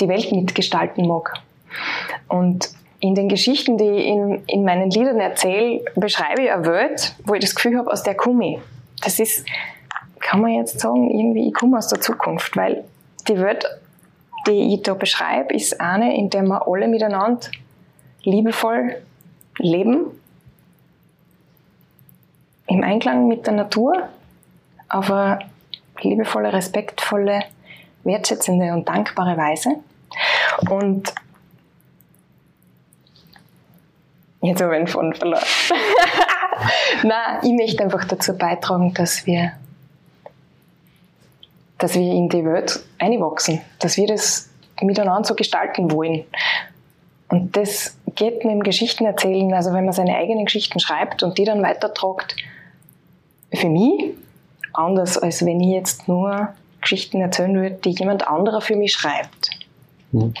die 0.00 0.08
Welt 0.08 0.32
mitgestalten 0.32 1.06
mag. 1.06 1.34
Und 2.28 2.70
in 3.00 3.14
den 3.14 3.28
Geschichten, 3.28 3.78
die 3.78 3.84
ich 3.84 4.06
in, 4.06 4.42
in 4.46 4.64
meinen 4.64 4.90
Liedern 4.90 5.20
erzähle, 5.20 5.82
beschreibe 5.96 6.42
ich 6.42 6.52
eine 6.52 6.66
Welt, 6.66 7.14
wo 7.24 7.34
ich 7.34 7.40
das 7.40 7.54
Gefühl 7.54 7.78
habe, 7.78 7.90
aus 7.90 8.02
der 8.02 8.14
komme 8.14 8.54
ich. 8.54 8.58
Das 9.02 9.18
ist, 9.18 9.46
kann 10.20 10.40
man 10.40 10.52
jetzt 10.52 10.80
sagen, 10.80 11.10
irgendwie, 11.10 11.48
ich 11.48 11.54
komme 11.54 11.78
aus 11.78 11.88
der 11.88 12.00
Zukunft, 12.00 12.56
weil 12.56 12.84
die 13.28 13.38
Welt, 13.38 13.64
die 14.46 14.74
ich 14.74 14.82
da 14.82 14.94
beschreibe, 14.94 15.54
ist 15.54 15.80
eine, 15.80 16.16
in 16.16 16.28
der 16.30 16.42
wir 16.42 16.66
alle 16.66 16.88
miteinander 16.88 17.48
liebevoll 18.22 18.96
leben, 19.58 20.06
im 22.66 22.84
Einklang 22.84 23.28
mit 23.28 23.46
der 23.46 23.54
Natur, 23.54 24.08
auf 24.88 25.10
eine 25.10 25.40
liebevolle, 26.02 26.52
respektvolle, 26.52 27.40
wertschätzende 28.04 28.72
und 28.72 28.88
dankbare 28.88 29.36
Weise. 29.36 29.76
Und 30.68 31.12
jetzt 34.42 34.60
habe 34.60 34.72
ich 34.72 34.78
einen 34.78 34.86
von 34.86 35.14
verloren. 35.14 35.42
Nein, 37.02 37.38
ich 37.42 37.52
möchte 37.52 37.82
einfach 37.82 38.04
dazu 38.04 38.36
beitragen, 38.36 38.92
dass 38.94 39.26
wir, 39.26 39.52
dass 41.78 41.94
wir 41.94 42.12
in 42.12 42.28
die 42.28 42.44
Welt 42.44 42.80
einwachsen, 42.98 43.60
dass 43.78 43.96
wir 43.96 44.06
das 44.06 44.48
miteinander 44.80 45.24
so 45.24 45.34
gestalten 45.34 45.90
wollen. 45.90 46.24
Und 47.28 47.56
das 47.56 47.96
geht 48.14 48.44
mit 48.44 48.54
dem 48.54 48.62
Geschichtenerzählen, 48.62 49.54
also 49.54 49.72
wenn 49.72 49.84
man 49.84 49.92
seine 49.92 50.16
eigenen 50.16 50.46
Geschichten 50.46 50.80
schreibt 50.80 51.22
und 51.22 51.38
die 51.38 51.44
dann 51.44 51.62
weitertragt, 51.62 52.34
für 53.52 53.68
mich 53.68 54.14
anders, 54.72 55.18
als 55.18 55.44
wenn 55.44 55.60
ich 55.60 55.74
jetzt 55.74 56.08
nur 56.08 56.54
Geschichten 56.80 57.20
erzählen 57.20 57.54
würde, 57.54 57.78
die 57.84 57.90
jemand 57.90 58.26
anderer 58.26 58.60
für 58.60 58.76
mich 58.76 58.92
schreibt. 58.92 59.50
Mhm. 60.12 60.34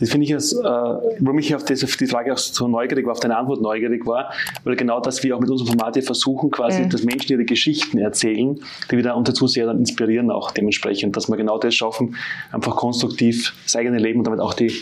Das 0.00 0.10
finde 0.10 0.26
ich, 0.26 0.34
als, 0.34 0.52
äh, 0.52 0.64
warum 0.64 1.38
ich 1.38 1.54
auf, 1.54 1.64
das, 1.64 1.84
auf, 1.84 1.96
die 1.96 2.06
Frage 2.06 2.32
auch 2.32 2.38
so 2.38 2.66
neugierig 2.66 3.06
war, 3.06 3.12
auf 3.12 3.20
deine 3.20 3.36
Antwort 3.36 3.60
neugierig 3.60 4.04
war, 4.04 4.32
weil 4.64 4.74
genau 4.74 5.00
das 5.00 5.22
wir 5.22 5.36
auch 5.36 5.40
mit 5.40 5.48
unserem 5.48 5.78
Format 5.78 5.94
hier 5.94 6.02
versuchen, 6.02 6.50
quasi, 6.50 6.82
mhm. 6.82 6.90
dass 6.90 7.04
Menschen 7.04 7.30
ihre 7.32 7.44
Geschichten 7.44 7.98
erzählen, 7.98 8.58
die 8.90 8.96
wieder 8.96 9.16
unsere 9.16 9.36
Zuseher 9.36 9.66
dann 9.66 9.78
inspirieren 9.78 10.30
auch 10.30 10.50
dementsprechend, 10.50 11.16
dass 11.16 11.28
wir 11.28 11.36
genau 11.36 11.58
das 11.58 11.74
schaffen, 11.74 12.16
einfach 12.50 12.74
konstruktiv 12.74 13.54
das 13.64 13.76
eigene 13.76 13.98
Leben 13.98 14.18
und 14.18 14.26
damit 14.26 14.40
auch 14.40 14.54
die, 14.54 14.72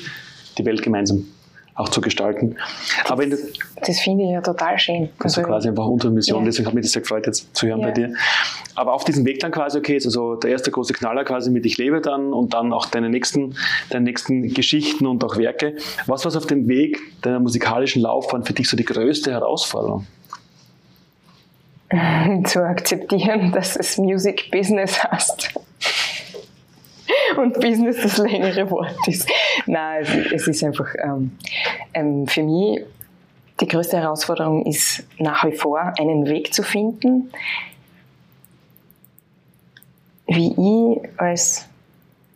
die 0.56 0.64
Welt 0.64 0.82
gemeinsam 0.82 1.26
auch 1.74 1.88
zu 1.88 2.00
gestalten. 2.00 2.56
Das, 3.02 3.10
Aber 3.10 3.26
das, 3.26 3.40
das 3.86 4.00
finde 4.00 4.24
ich 4.24 4.30
ja 4.30 4.40
total 4.40 4.78
schön. 4.78 5.08
Also, 5.18 5.40
also 5.40 5.42
quasi 5.42 5.68
einfach 5.68 5.86
unsere 5.86 6.12
Mission, 6.12 6.40
ja. 6.40 6.44
deswegen 6.46 6.66
hat 6.66 6.74
mich 6.74 6.84
das 6.84 6.92
sehr 6.92 7.02
gefreut, 7.02 7.26
jetzt 7.26 7.54
zu 7.56 7.66
hören 7.66 7.80
ja. 7.80 7.86
bei 7.86 7.92
dir. 7.92 8.14
Aber 8.74 8.92
auf 8.92 9.04
diesem 9.04 9.24
Weg 9.24 9.40
dann 9.40 9.50
quasi, 9.50 9.78
okay, 9.78 9.94
jetzt 9.94 10.06
also 10.06 10.36
der 10.36 10.50
erste 10.50 10.70
große 10.70 10.92
Knaller 10.92 11.24
quasi 11.24 11.50
mit 11.50 11.66
Ich 11.66 11.78
lebe 11.78 12.00
dann 12.00 12.32
und 12.32 12.54
dann 12.54 12.72
auch 12.72 12.86
deine 12.86 13.08
nächsten, 13.08 13.56
deine 13.90 14.04
nächsten 14.04 14.52
Geschichten 14.54 15.06
und 15.06 15.24
auch 15.24 15.36
Werke. 15.36 15.76
Was 16.06 16.24
war 16.24 16.36
auf 16.36 16.46
dem 16.46 16.68
Weg 16.68 16.98
deiner 17.22 17.40
musikalischen 17.40 18.02
Laufbahn 18.02 18.44
für 18.44 18.52
dich 18.52 18.68
so 18.68 18.76
die 18.76 18.84
größte 18.84 19.32
Herausforderung? 19.32 20.06
Zu 22.44 22.64
akzeptieren, 22.64 23.52
dass 23.52 23.76
es 23.76 23.98
Music 23.98 24.50
Business 24.50 25.02
hast 25.02 25.52
und 27.36 27.54
Business 27.54 27.98
das 28.02 28.18
längere 28.18 28.70
Wort 28.70 28.96
ist. 29.06 29.28
Nein, 29.66 30.06
es, 30.32 30.46
ist 30.46 30.64
einfach 30.64 30.88
ähm, 31.02 31.36
ähm, 31.94 32.26
für 32.26 32.42
mich 32.42 32.80
die 33.60 33.68
größte 33.68 33.98
Herausforderung 33.98 34.64
ist 34.64 35.04
nach 35.18 35.44
wie 35.44 35.52
vor 35.52 35.92
einen 35.98 36.26
Weg 36.26 36.54
zu 36.54 36.62
finden, 36.62 37.30
wie 40.26 40.52
ich 40.52 41.10
als, 41.18 41.68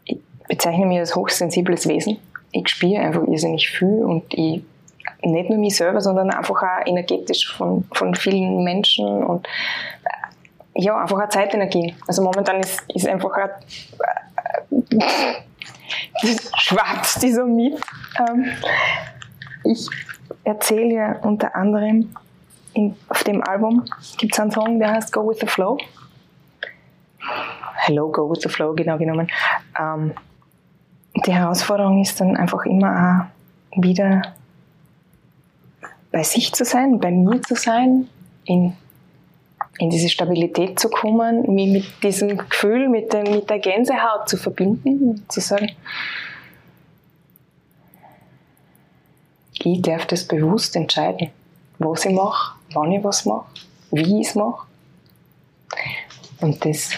ich 0.04 0.19
bezeichne 0.49 0.87
mich 0.87 0.99
als 0.99 1.14
hochsensibles 1.14 1.88
Wesen. 1.88 2.19
Ich 2.52 2.69
spüre 2.69 3.00
einfach 3.00 3.26
irrsinnig 3.26 3.71
viel 3.71 4.04
und 4.04 4.25
ich 4.35 4.62
nicht 5.23 5.49
nur 5.49 5.59
mich 5.59 5.76
selber, 5.76 6.00
sondern 6.00 6.31
einfach 6.31 6.62
auch 6.62 6.87
energetisch 6.87 7.50
von, 7.50 7.85
von 7.93 8.14
vielen 8.14 8.62
Menschen 8.62 9.07
und 9.07 9.49
ja, 10.75 11.00
einfach 11.00 11.19
eine 11.19 11.28
Zeitenergie. 11.28 11.95
Also 12.07 12.23
momentan 12.23 12.61
ist, 12.61 12.83
ist 12.93 13.07
einfach 13.07 13.33
ein, 13.33 13.50
das 16.23 16.50
schwappt 16.56 17.23
die 17.23 17.33
so 17.33 17.44
mit. 17.44 17.80
Ähm, 18.18 18.47
ich 19.64 19.88
erzähle 20.44 20.94
ja 20.94 21.12
unter 21.23 21.54
anderem 21.54 22.14
in, 22.75 22.97
auf 23.09 23.25
dem 23.25 23.42
Album 23.42 23.85
gibt 24.18 24.35
es 24.35 24.40
einen 24.40 24.50
Song, 24.50 24.78
der 24.78 24.92
heißt 24.92 25.12
Go 25.12 25.28
with 25.28 25.38
the 25.40 25.47
Flow. 25.47 25.78
Hello, 27.76 28.11
Go 28.11 28.30
with 28.30 28.42
the 28.42 28.49
Flow, 28.49 28.75
genau 28.75 28.99
genommen. 28.99 29.28
Ähm, 29.78 30.12
die 31.25 31.33
Herausforderung 31.33 32.02
ist 32.02 32.21
dann 32.21 32.37
einfach 32.37 32.64
immer 32.64 33.30
auch 33.71 33.83
wieder 33.83 34.23
bei 36.11 36.23
sich 36.23 36.52
zu 36.52 36.64
sein, 36.64 36.99
bei 36.99 37.11
mir 37.11 37.40
zu 37.42 37.54
sein, 37.54 38.09
in 38.44 38.76
in 39.78 39.90
diese 39.90 40.09
Stabilität 40.09 40.78
zu 40.78 40.88
kommen, 40.88 41.52
mich 41.54 41.69
mit 41.69 42.02
diesem 42.02 42.37
Gefühl, 42.37 42.88
mit, 42.88 43.12
dem, 43.12 43.25
mit 43.25 43.50
der 43.50 43.59
Gänsehaut 43.59 44.28
zu 44.28 44.37
verbinden, 44.37 45.25
zu 45.28 45.40
sagen, 45.40 45.73
ich 49.52 49.83
darf 49.83 50.07
das 50.07 50.25
bewusst 50.25 50.76
entscheiden, 50.76 51.31
was 51.78 52.04
ich 52.04 52.12
mache, 52.12 52.59
wann 52.73 52.93
ich 52.93 53.02
was 53.02 53.25
mache, 53.25 53.47
wie 53.90 54.21
ich 54.21 54.28
es 54.28 54.35
mache. 54.35 54.66
Und 56.40 56.64
das 56.64 56.90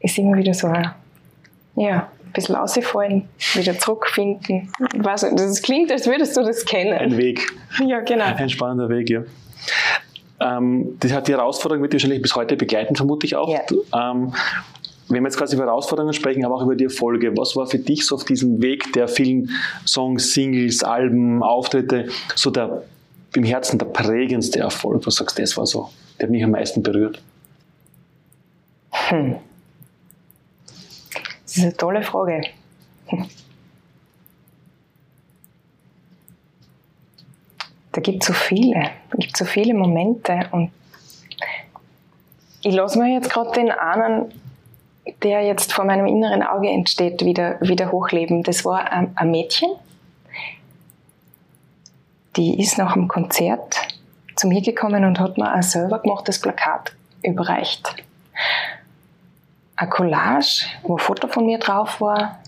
ist 0.00 0.18
immer 0.18 0.36
wieder 0.36 0.52
so 0.52 0.72
ja, 1.76 2.10
ein 2.30 2.32
bisschen 2.32 2.54
rausfallen, 2.54 3.28
wieder 3.54 3.78
zurückfinden. 3.78 4.72
Weiß 4.96 5.24
nicht, 5.24 5.38
das 5.38 5.62
klingt, 5.62 5.90
als 5.90 6.06
würdest 6.06 6.36
du 6.36 6.42
das 6.42 6.64
kennen. 6.64 6.92
Ein 6.92 7.16
Weg. 7.16 7.46
Ja, 7.84 8.00
genau. 8.00 8.24
Ein 8.24 8.48
spannender 8.48 8.88
Weg, 8.88 9.10
ja. 9.10 9.22
Ähm, 10.40 10.96
das 11.00 11.12
hat 11.12 11.28
die 11.28 11.32
Herausforderung 11.32 11.82
wird 11.82 11.92
wahrscheinlich 11.92 12.22
bis 12.22 12.34
heute 12.34 12.56
begleiten, 12.56 12.96
vermute 12.96 13.26
ich 13.26 13.36
auch. 13.36 13.52
Ja. 13.52 13.60
Ähm, 14.12 14.32
wenn 15.08 15.22
wir 15.22 15.28
jetzt 15.28 15.36
quasi 15.36 15.56
über 15.56 15.64
Herausforderungen 15.64 16.14
sprechen, 16.14 16.44
aber 16.44 16.54
auch 16.54 16.62
über 16.62 16.76
die 16.76 16.84
Erfolge, 16.84 17.36
was 17.36 17.56
war 17.56 17.66
für 17.66 17.78
dich 17.78 18.06
so 18.06 18.14
auf 18.14 18.24
diesem 18.24 18.62
Weg 18.62 18.92
der 18.92 19.08
vielen 19.08 19.50
Songs, 19.84 20.32
Singles, 20.32 20.84
Alben, 20.84 21.42
Auftritte, 21.42 22.08
so 22.36 22.50
der 22.50 22.84
im 23.34 23.42
Herzen 23.42 23.78
der 23.78 23.86
prägendste 23.86 24.60
Erfolg? 24.60 25.04
Was 25.06 25.16
sagst 25.16 25.36
du, 25.36 25.42
das 25.42 25.56
war 25.56 25.66
so, 25.66 25.90
der 26.18 26.28
hat 26.28 26.30
mich 26.30 26.44
am 26.44 26.52
meisten 26.52 26.82
berührt? 26.82 27.20
Hm. 28.92 29.36
Das 31.50 31.56
ist 31.56 31.64
eine 31.64 31.76
tolle 31.76 32.02
Frage. 32.04 32.42
Da 37.90 38.00
gibt 38.00 38.22
es 38.22 38.28
so 38.28 38.32
viele, 38.32 38.90
gibt 39.18 39.36
so 39.36 39.44
viele 39.44 39.74
Momente 39.74 40.46
und 40.52 40.70
ich 42.62 42.72
lasse 42.72 43.00
mir 43.00 43.12
jetzt 43.12 43.30
gerade 43.30 43.50
den 43.50 43.72
einen, 43.72 44.32
der 45.24 45.42
jetzt 45.42 45.72
vor 45.72 45.84
meinem 45.84 46.06
inneren 46.06 46.44
Auge 46.44 46.68
entsteht, 46.68 47.24
wieder, 47.24 47.60
wieder 47.60 47.90
hochleben. 47.90 48.44
Das 48.44 48.64
war 48.64 48.92
ein, 48.92 49.10
ein 49.16 49.32
Mädchen, 49.32 49.70
die 52.36 52.60
ist 52.60 52.78
nach 52.78 52.92
dem 52.92 53.08
Konzert 53.08 53.74
zu 54.36 54.46
mir 54.46 54.62
gekommen 54.62 55.04
und 55.04 55.18
hat 55.18 55.36
mir 55.36 55.50
ein 55.50 55.62
selber 55.62 55.98
gemachtes 55.98 56.40
Plakat 56.40 56.94
überreicht 57.24 57.96
eine 59.80 59.88
Collage, 59.88 60.66
wo 60.82 60.96
ein 60.96 60.98
Foto 60.98 61.26
von 61.26 61.46
mir 61.46 61.58
drauf 61.58 62.00
war 62.00 62.38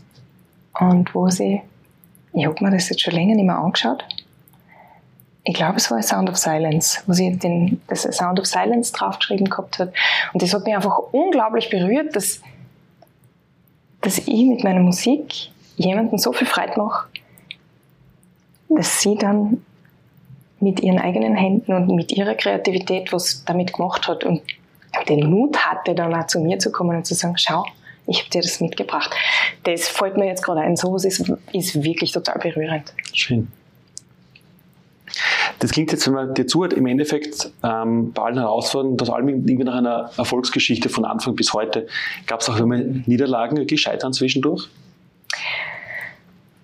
und 0.79 1.15
wo 1.15 1.29
sie, 1.31 1.63
ich 2.35 2.47
habe 2.47 2.63
mir 2.63 2.71
das 2.71 2.91
jetzt 2.91 3.01
schon 3.01 3.15
länger 3.15 3.35
nicht 3.35 3.47
mehr 3.47 3.57
angeschaut. 3.57 4.05
Ich 5.45 5.55
glaube, 5.55 5.79
es 5.79 5.91
war 5.91 6.03
Sound 6.03 6.29
of 6.29 6.37
Silence, 6.37 7.01
wo 7.07 7.15
sie 7.15 7.37
den, 7.37 7.81
das 7.89 8.03
Sound 8.03 8.39
of 8.39 8.47
Silence 8.47 8.93
draufgeschrieben 8.93 9.49
gehabt 9.49 9.79
hat. 9.79 9.93
Und 10.33 10.43
das 10.43 10.53
hat 10.53 10.65
mich 10.65 10.75
einfach 10.75 10.99
unglaublich 11.11 11.71
berührt, 11.71 12.15
dass, 12.15 12.43
dass 14.03 14.19
ich 14.19 14.45
mit 14.45 14.63
meiner 14.63 14.81
Musik 14.81 15.51
jemandem 15.77 16.19
so 16.19 16.33
viel 16.33 16.47
Freude 16.47 16.75
mache, 16.77 17.09
dass 18.69 19.01
sie 19.01 19.17
dann 19.17 19.65
mit 20.61 20.81
ihren 20.81 20.99
eigenen 20.99 21.35
Händen 21.35 21.73
und 21.73 21.89
mit 21.89 22.13
ihrer 22.13 22.35
Kreativität 22.35 23.11
was 23.13 23.43
damit 23.45 23.73
gemacht 23.73 24.07
hat. 24.07 24.23
Und 24.23 24.43
den 25.09 25.31
Mut 25.31 25.57
hatte, 25.57 25.95
dann 25.95 26.15
auch 26.15 26.27
zu 26.27 26.41
mir 26.41 26.59
zu 26.59 26.71
kommen 26.71 26.97
und 26.97 27.07
zu 27.07 27.15
sagen, 27.15 27.35
schau, 27.37 27.65
ich 28.07 28.21
habe 28.21 28.31
dir 28.31 28.43
das 28.43 28.61
mitgebracht. 28.61 29.11
Das 29.65 29.89
fällt 29.89 30.17
mir 30.17 30.27
jetzt 30.27 30.43
gerade 30.43 30.61
ein. 30.61 30.77
Sowas 30.77 31.05
ist, 31.05 31.33
ist 31.53 31.83
wirklich 31.83 32.13
total 32.13 32.39
berührend. 32.39 32.93
Schön. 33.13 33.49
Das 35.59 35.71
klingt 35.71 35.93
jetzt, 35.93 36.07
wenn 36.07 36.15
man 36.15 36.35
dir 36.35 36.47
zuhört, 36.47 36.73
im 36.73 36.87
Endeffekt 36.87 37.53
ähm, 37.63 38.13
bei 38.13 38.23
allen 38.23 38.39
Herausforderungen, 38.39 38.97
das 38.97 39.11
allem 39.11 39.29
irgendwie 39.29 39.65
nach 39.65 39.77
einer 39.77 40.11
Erfolgsgeschichte 40.17 40.89
von 40.89 41.05
Anfang 41.05 41.37
bis 41.37 41.53
heute. 41.53 41.87
Gab 42.27 42.41
es 42.41 42.49
auch 42.49 42.57
immer 42.59 42.79
Niederlagen, 42.79 43.65
Gescheitern 43.67 44.13
zwischendurch? 44.13 44.69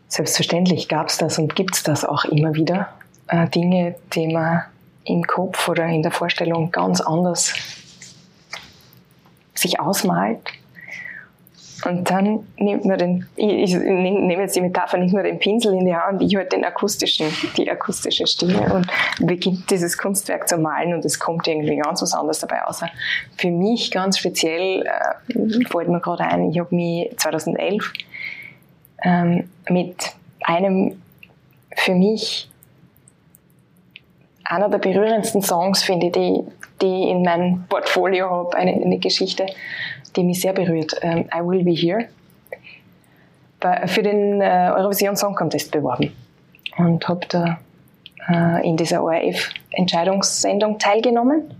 Selbstverständlich 0.08 0.88
gab 0.88 1.08
es 1.08 1.18
das 1.18 1.38
und 1.38 1.54
gibt 1.54 1.76
es 1.76 1.82
das 1.82 2.04
auch 2.04 2.24
immer 2.24 2.54
wieder. 2.54 2.88
Äh, 3.28 3.48
Dinge, 3.50 3.94
die 4.14 4.26
man 4.32 4.62
im 5.04 5.22
Kopf 5.24 5.68
oder 5.68 5.86
in 5.86 6.02
der 6.02 6.10
Vorstellung 6.10 6.70
ganz 6.72 7.00
anders 7.00 7.54
sich 9.60 9.80
ausmalt. 9.80 10.40
Und 11.84 12.10
dann 12.10 12.44
nimmt 12.56 12.84
man 12.84 12.98
den, 12.98 13.26
ich, 13.36 13.74
nehme 13.76 14.42
jetzt 14.42 14.56
die 14.56 14.60
Metapher, 14.60 14.98
nimmt 14.98 15.12
man 15.12 15.22
den 15.22 15.38
Pinsel 15.38 15.74
in 15.74 15.86
die 15.86 15.94
Hand, 15.94 16.20
ich 16.22 16.34
halt 16.34 16.52
den 16.52 16.64
akustischen, 16.64 17.28
die 17.56 17.70
akustische 17.70 18.26
Stimme 18.26 18.74
und 18.74 18.86
beginnt 19.20 19.70
dieses 19.70 19.96
Kunstwerk 19.96 20.48
zu 20.48 20.58
malen 20.58 20.92
und 20.94 21.04
es 21.04 21.20
kommt 21.20 21.46
irgendwie 21.46 21.76
ganz 21.76 22.02
was 22.02 22.14
anderes 22.14 22.40
dabei 22.40 22.64
aus. 22.64 22.82
Für 23.36 23.50
mich 23.50 23.92
ganz 23.92 24.18
speziell 24.18 24.82
äh, 24.82 25.64
fällt 25.70 25.88
mir 25.88 26.00
gerade 26.00 26.24
ein, 26.24 26.50
ich 26.50 26.58
habe 26.58 26.74
mich 26.74 27.16
2011 27.16 27.92
ähm, 29.04 29.48
mit 29.68 30.14
einem 30.42 31.00
für 31.76 31.94
mich 31.94 32.50
einer 34.44 34.68
der 34.68 34.78
berührendsten 34.78 35.42
Songs, 35.42 35.82
finde 35.82 36.06
ich, 36.06 36.12
die, 36.12 36.42
die 36.80 37.04
ich 37.04 37.10
in 37.10 37.22
meinem 37.22 37.64
Portfolio 37.68 38.30
habe, 38.30 38.56
eine, 38.56 38.72
eine 38.72 38.98
Geschichte, 38.98 39.46
die 40.16 40.24
mich 40.24 40.40
sehr 40.40 40.52
berührt. 40.52 40.94
Ähm, 41.02 41.28
I 41.34 41.40
Will 41.40 41.64
Be 41.64 41.72
Here. 41.72 42.08
Bei, 43.60 43.86
für 43.86 44.02
den 44.02 44.40
äh, 44.40 44.72
Eurovision 44.76 45.16
Song 45.16 45.34
Contest 45.34 45.72
beworben 45.72 46.12
und 46.76 47.08
habe 47.08 47.26
da 47.28 47.58
äh, 48.28 48.66
in 48.66 48.76
dieser 48.76 49.02
ORF-Entscheidungssendung 49.02 50.78
teilgenommen. 50.78 51.50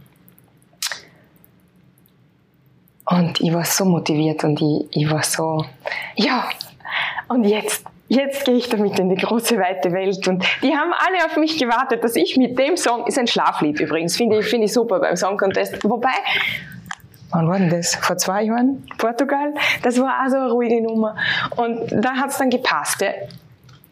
Und 3.07 3.41
ich 3.41 3.53
war 3.53 3.65
so 3.65 3.85
motiviert 3.85 4.45
und 4.45 4.61
ich, 4.61 4.87
ich 4.97 5.11
war 5.11 5.23
so, 5.23 5.65
ja, 6.15 6.49
und 7.29 7.45
jetzt, 7.45 7.85
jetzt 8.09 8.45
gehe 8.45 8.55
ich 8.55 8.69
damit 8.69 8.99
in 8.99 9.09
die 9.09 9.17
große, 9.17 9.57
weite 9.59 9.93
Welt. 9.93 10.27
Und 10.29 10.45
die 10.63 10.75
haben 10.75 10.93
alle 10.93 11.25
auf 11.27 11.37
mich 11.37 11.59
gewartet, 11.59 12.03
dass 12.03 12.17
ich 12.17 12.37
mit 12.37 12.59
dem 12.59 12.77
Song, 12.77 13.07
ist 13.07 13.19
ein 13.19 13.27
Schlaflied 13.27 13.81
übrigens, 13.81 14.17
finde 14.17 14.39
ich, 14.39 14.47
finde 14.47 14.67
ich 14.67 14.73
super 14.73 14.99
beim 14.99 15.17
Song 15.17 15.37
Contest. 15.37 15.83
Wobei, 15.85 16.09
wann 17.31 17.49
war 17.49 17.59
denn 17.59 17.71
das? 17.71 17.95
Vor 17.97 18.17
zwei 18.17 18.45
Jahren? 18.45 18.87
Portugal? 18.97 19.55
Das 19.83 20.01
war 20.01 20.25
auch 20.25 20.31
so 20.31 20.37
eine 20.37 20.51
ruhige 20.51 20.83
Nummer. 20.83 21.17
Und 21.57 21.91
da 21.93 22.15
hat 22.15 22.31
es 22.31 22.39
dann 22.39 22.51
gepasst. 22.51 23.01
Ja. 23.01 23.11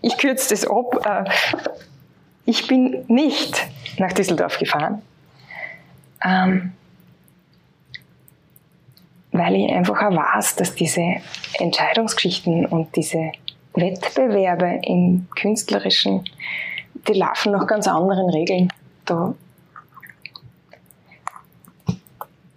Ich 0.01 0.17
kürze 0.19 0.51
das 0.51 0.67
ab. 0.67 1.05
Äh, 1.05 1.31
ich 2.47 2.67
bin 2.67 3.05
nicht 3.09 3.67
nach 3.99 4.13
Düsseldorf 4.13 4.59
gefahren. 4.59 5.03
Ähm, 6.25 6.73
weil 9.33 9.55
ich 9.57 9.71
einfach 9.71 10.01
auch 10.01 10.17
weiß, 10.17 10.57
dass 10.57 10.75
diese 10.75 11.17
Entscheidungsgeschichten 11.59 12.67
und 12.67 12.95
diese 12.97 13.33
Wettbewerbe 13.77 14.81
im 14.83 15.29
Künstlerischen, 15.37 16.25
die 17.07 17.13
laufen 17.13 17.53
nach 17.53 17.67
ganz 17.67 17.87
anderen 17.87 18.31
Regeln. 18.31 18.73
Da, 19.05 19.35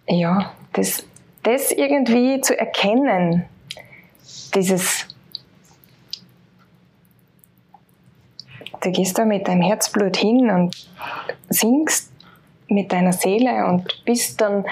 ja, 0.08 0.52
das, 0.74 1.06
das 1.44 1.72
irgendwie 1.72 2.42
zu 2.42 2.58
erkennen, 2.58 3.46
dieses, 4.56 5.06
du 8.82 8.92
gehst 8.92 9.18
da 9.18 9.26
mit 9.26 9.48
deinem 9.48 9.62
Herzblut 9.62 10.18
hin 10.18 10.50
und 10.50 10.88
singst 11.50 12.12
mit 12.70 12.92
deiner 12.92 13.14
Seele 13.14 13.66
und 13.66 14.04
bist 14.06 14.42
dann 14.42 14.66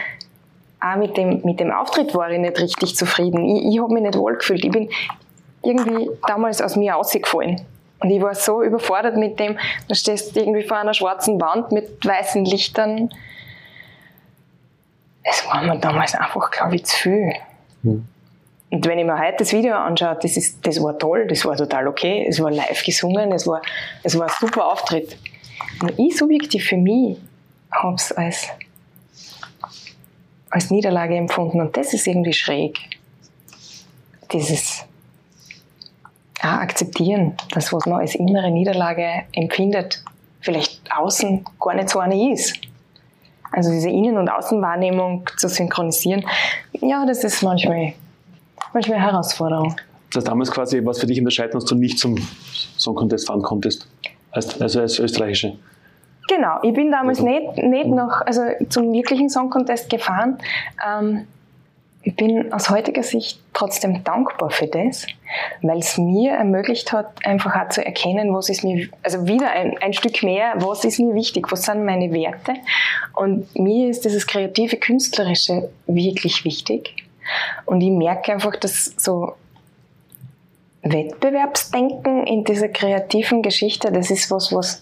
auch 0.79 0.95
mit 0.97 1.17
dem, 1.17 1.41
mit 1.43 1.59
dem 1.59 1.71
Auftritt 1.71 2.13
war 2.13 2.29
ich 2.29 2.39
nicht 2.39 2.59
richtig 2.59 2.95
zufrieden. 2.95 3.43
Ich, 3.45 3.73
ich 3.73 3.81
habe 3.81 3.93
mich 3.93 4.03
nicht 4.03 4.17
wohl 4.17 4.37
gefühlt. 4.37 4.63
Ich 4.63 4.71
bin 4.71 4.89
irgendwie 5.63 6.09
damals 6.27 6.61
aus 6.61 6.75
mir 6.75 6.93
rausgefallen. 6.93 7.61
Und 7.99 8.09
ich 8.09 8.21
war 8.21 8.35
so 8.35 8.61
überfordert 8.61 9.17
mit 9.17 9.39
dem, 9.39 9.57
da 9.87 9.95
stehst 9.95 10.35
du 10.35 10.39
irgendwie 10.39 10.63
vor 10.63 10.77
einer 10.77 10.93
schwarzen 10.93 11.41
Wand 11.41 11.71
mit 11.71 12.05
weißen 12.05 12.45
Lichtern. 12.45 13.09
Es 15.23 15.45
war 15.47 15.63
mir 15.63 15.79
damals 15.79 16.13
einfach, 16.13 16.51
glaube 16.51 16.75
ich, 16.75 16.85
zu 16.85 16.95
viel. 16.95 17.33
Mhm. 17.81 18.07
Und 18.69 18.85
wenn 18.85 18.99
ich 18.99 19.05
mir 19.05 19.17
heute 19.17 19.37
das 19.39 19.53
Video 19.53 19.75
anschaue, 19.75 20.17
das, 20.21 20.37
ist, 20.37 20.65
das 20.65 20.81
war 20.83 20.97
toll, 20.99 21.25
das 21.27 21.43
war 21.45 21.55
total 21.55 21.87
okay, 21.87 22.25
es 22.29 22.41
war 22.41 22.51
live 22.51 22.83
gesungen, 22.83 23.31
es 23.31 23.47
war, 23.47 23.61
es 24.03 24.17
war 24.17 24.27
ein 24.27 24.33
super 24.39 24.67
Auftritt. 24.67 25.17
Und 25.81 25.97
ich 25.97 26.17
subjektiv 26.17 26.65
für 26.65 26.77
mich 26.77 27.17
habe 27.71 27.95
es 27.95 28.11
als 28.11 28.49
als 30.49 30.71
Niederlage 30.71 31.15
empfunden 31.15 31.61
und 31.61 31.75
das 31.77 31.93
ist 31.93 32.07
irgendwie 32.07 32.33
schräg. 32.33 32.79
Dieses 34.31 34.85
ah, 36.41 36.59
Akzeptieren, 36.59 37.33
das, 37.51 37.71
was 37.73 37.85
man 37.85 38.01
als 38.01 38.15
innere 38.15 38.51
Niederlage 38.51 39.23
empfindet, 39.33 40.03
vielleicht 40.41 40.81
außen 40.95 41.45
gar 41.59 41.75
nicht 41.75 41.89
so 41.89 41.99
eine 41.99 42.33
ist. 42.33 42.55
Also 43.51 43.71
diese 43.71 43.89
Innen- 43.89 44.17
und 44.17 44.29
Außenwahrnehmung 44.29 45.27
zu 45.37 45.47
synchronisieren, 45.47 46.25
ja, 46.73 47.05
das 47.05 47.23
ist 47.23 47.41
manchmal, 47.41 47.93
manchmal 48.73 48.97
eine 48.97 49.07
Herausforderung. 49.07 49.75
Das 50.09 50.17
heißt, 50.17 50.27
damals 50.27 50.51
quasi, 50.51 50.83
was 50.85 50.99
für 50.99 51.07
dich 51.07 51.19
unterscheidet, 51.19 51.55
dass 51.55 51.65
du 51.65 51.75
nicht 51.75 51.99
zum 51.99 52.15
Song 52.77 52.95
Contest 52.95 53.27
fahren 53.27 53.41
konntest, 53.41 53.87
also 54.31 54.81
als 54.81 54.99
Österreichische? 54.99 55.57
Genau, 56.27 56.59
ich 56.61 56.73
bin 56.73 56.91
damals 56.91 57.19
also, 57.19 57.29
nicht, 57.29 57.57
nicht 57.63 57.87
noch 57.87 58.21
also 58.25 58.41
zum 58.69 58.91
wirklichen 58.91 59.29
Song 59.29 59.49
Contest 59.49 59.89
gefahren. 59.89 60.37
Ähm, 60.85 61.27
ich 62.07 62.15
bin 62.15 62.53
aus 62.53 62.69
heutiger 62.69 63.03
Sicht 63.03 63.41
trotzdem 63.53 64.01
dankbar 64.05 64.49
für 64.49 64.67
das, 64.67 65.05
weil 65.61 65.79
es 65.79 65.97
mir 65.97 66.31
ermöglicht 66.31 66.93
hat, 66.93 67.25
einfach 67.25 67.53
auch 67.53 67.67
zu 67.67 67.85
erkennen, 67.85 68.33
was 68.33 68.47
ist 68.47 68.63
mir, 68.63 68.87
also 69.03 69.27
wieder 69.27 69.51
ein, 69.51 69.77
ein 69.79 69.91
Stück 69.91 70.23
mehr, 70.23 70.53
was 70.55 70.85
ist 70.85 71.01
mir 71.01 71.13
wichtig, 71.15 71.51
was 71.51 71.63
sind 71.63 71.83
meine 71.83 72.13
Werte. 72.13 72.53
Und 73.13 73.53
mir 73.59 73.89
ist 73.89 74.05
dieses 74.05 74.25
kreative, 74.25 74.77
künstlerische 74.77 75.69
wirklich 75.85 76.45
wichtig. 76.45 76.95
Und 77.65 77.81
ich 77.81 77.91
merke 77.91 78.31
einfach, 78.31 78.55
dass 78.55 78.93
so 78.95 79.33
Wettbewerbsdenken 80.83 82.25
in 82.25 82.45
dieser 82.45 82.69
kreativen 82.69 83.41
Geschichte, 83.41 83.91
das 83.91 84.11
ist 84.11 84.31
was, 84.31 84.53
was 84.53 84.81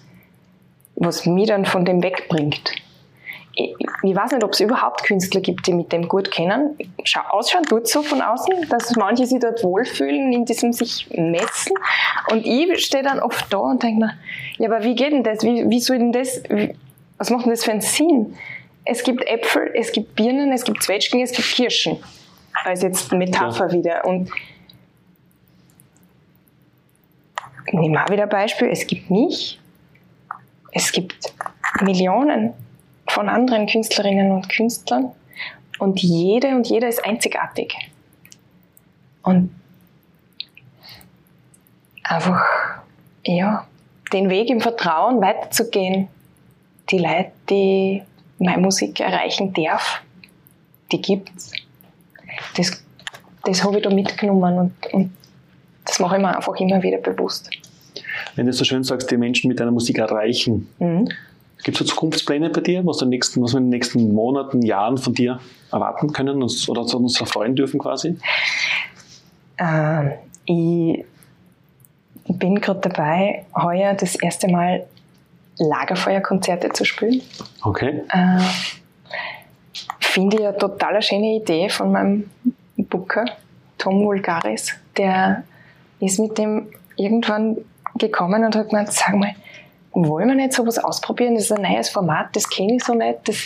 was 0.95 1.25
mich 1.25 1.47
dann 1.47 1.65
von 1.65 1.85
dem 1.85 2.01
wegbringt. 2.01 2.71
Ich, 3.57 4.15
weiß 4.15 4.31
nicht, 4.31 4.43
ob 4.43 4.51
es 4.51 4.59
überhaupt 4.59 5.03
Künstler 5.03 5.39
gibt, 5.39 5.65
die 5.65 5.73
mit 5.73 5.91
dem 5.91 6.07
gut 6.07 6.29
kennen. 6.29 6.77
Schau, 7.03 7.21
ausschauen 7.29 7.63
tut 7.63 7.87
so 7.87 8.03
von 8.03 8.21
außen, 8.21 8.67
dass 8.69 8.95
manche 8.95 9.25
sich 9.25 9.39
dort 9.39 9.63
wohlfühlen, 9.63 10.33
in 10.33 10.45
diesem 10.45 10.73
sich 10.73 11.07
messen. 11.11 11.73
Und 12.31 12.45
ich 12.45 12.85
stehe 12.85 13.03
dann 13.03 13.19
oft 13.19 13.51
da 13.51 13.57
und 13.57 13.81
denke 13.81 14.05
mir, 14.05 14.13
ja, 14.57 14.69
aber 14.69 14.83
wie 14.83 14.95
geht 14.95 15.13
denn 15.13 15.23
das? 15.23 15.43
Wie, 15.43 15.69
wie 15.69 15.79
soll 15.79 15.99
denn 15.99 16.11
das, 16.11 16.43
wie, 16.49 16.75
was 17.17 17.29
macht 17.29 17.45
denn 17.45 17.51
das 17.51 17.63
für 17.63 17.71
einen 17.71 17.81
Sinn? 17.81 18.35
Es 18.83 19.03
gibt 19.03 19.25
Äpfel, 19.27 19.71
es 19.73 19.91
gibt 19.91 20.15
Birnen, 20.15 20.51
es 20.51 20.63
gibt 20.63 20.83
Zwetschgen, 20.83 21.21
es 21.21 21.31
gibt 21.31 21.47
Kirschen. 21.47 21.97
Als 22.65 22.83
jetzt 22.83 23.11
Metapher 23.11 23.67
ja. 23.67 23.73
wieder. 23.73 24.05
Und 24.05 24.29
nehmen 27.71 27.93
wir 27.93 28.09
wieder 28.09 28.23
ein 28.23 28.29
Beispiel, 28.29 28.69
es 28.69 28.85
gibt 28.85 29.09
mich 29.09 29.59
es 30.75 30.91
gibt 30.91 31.33
Millionen 31.81 32.53
von 33.15 33.29
anderen 33.29 33.65
Künstlerinnen 33.65 34.31
und 34.31 34.49
Künstlern 34.49 35.11
und 35.79 36.01
jede 36.01 36.49
und 36.49 36.67
jeder 36.67 36.89
ist 36.89 37.03
einzigartig. 37.03 37.73
Und 39.23 39.49
einfach, 42.03 42.43
ja, 43.25 43.65
den 44.13 44.29
Weg 44.29 44.49
im 44.49 44.59
Vertrauen 44.59 45.21
weiterzugehen, 45.21 46.09
die 46.91 46.99
Leute, 46.99 47.31
die 47.49 48.03
meine 48.37 48.61
Musik 48.61 48.99
erreichen 48.99 49.53
darf, 49.53 50.01
die 50.91 51.01
gibt's. 51.01 51.51
Das, 52.57 52.83
das 53.45 53.63
habe 53.63 53.77
ich 53.77 53.83
da 53.83 53.89
mitgenommen 53.89 54.59
und, 54.59 54.93
und 54.93 55.17
das 55.85 55.99
mache 55.99 56.17
ich 56.17 56.21
mir 56.21 56.35
einfach 56.35 56.55
immer 56.55 56.83
wieder 56.83 56.97
bewusst 56.97 57.49
wenn 58.35 58.45
du 58.45 58.53
so 58.53 58.63
schön 58.63 58.83
sagst, 58.83 59.09
die 59.09 59.17
Menschen 59.17 59.47
mit 59.47 59.59
deiner 59.59 59.71
Musik 59.71 59.97
erreichen. 59.97 60.67
Mhm. 60.79 61.09
Gibt 61.65 61.81
es 61.81 61.87
Zukunftspläne 61.87 62.51
bei 62.51 62.61
dir, 62.61 62.85
was, 62.85 63.01
nächsten, 63.01 63.41
was 63.41 63.53
wir 63.53 63.57
in 63.57 63.63
den 63.63 63.69
nächsten 63.71 64.13
Monaten, 64.13 64.61
Jahren 64.61 64.99
von 64.99 65.15
dir 65.15 65.39
erwarten 65.71 66.13
können 66.13 66.43
uns, 66.43 66.69
oder 66.69 66.81
uns 66.81 67.19
erfreuen 67.19 67.55
dürfen 67.55 67.79
quasi? 67.79 68.19
Äh, 69.57 70.11
ich 70.45 71.03
bin 72.27 72.61
gerade 72.61 72.81
dabei, 72.81 73.45
heuer 73.55 73.95
das 73.95 74.13
erste 74.13 74.47
Mal 74.47 74.85
Lagerfeuerkonzerte 75.57 76.69
zu 76.69 76.85
spielen. 76.85 77.23
Okay. 77.63 78.03
Äh, 78.09 78.43
Finde 80.01 80.37
ich 80.37 80.47
eine 80.47 80.55
total 80.59 81.01
schöne 81.01 81.37
Idee 81.37 81.69
von 81.69 81.91
meinem 81.91 82.29
Booker, 82.77 83.25
Tom 83.79 84.05
Vulgaris. 84.05 84.71
Der 84.97 85.43
ist 85.99 86.19
mit 86.19 86.37
dem 86.37 86.67
irgendwann 86.95 87.57
gekommen 87.95 88.43
und 88.43 88.55
hat 88.55 88.69
gemeint, 88.69 88.91
sag 88.91 89.15
mal, 89.15 89.33
wollen 89.95 90.27
wir 90.27 90.35
nicht 90.35 90.53
sowas 90.53 90.77
ausprobieren? 90.77 91.35
Das 91.35 91.45
ist 91.45 91.51
ein 91.51 91.61
neues 91.61 91.89
Format, 91.89 92.35
das 92.35 92.49
kenne 92.49 92.75
ich 92.75 92.83
so 92.83 92.93
nicht. 92.93 93.19
Das, 93.25 93.37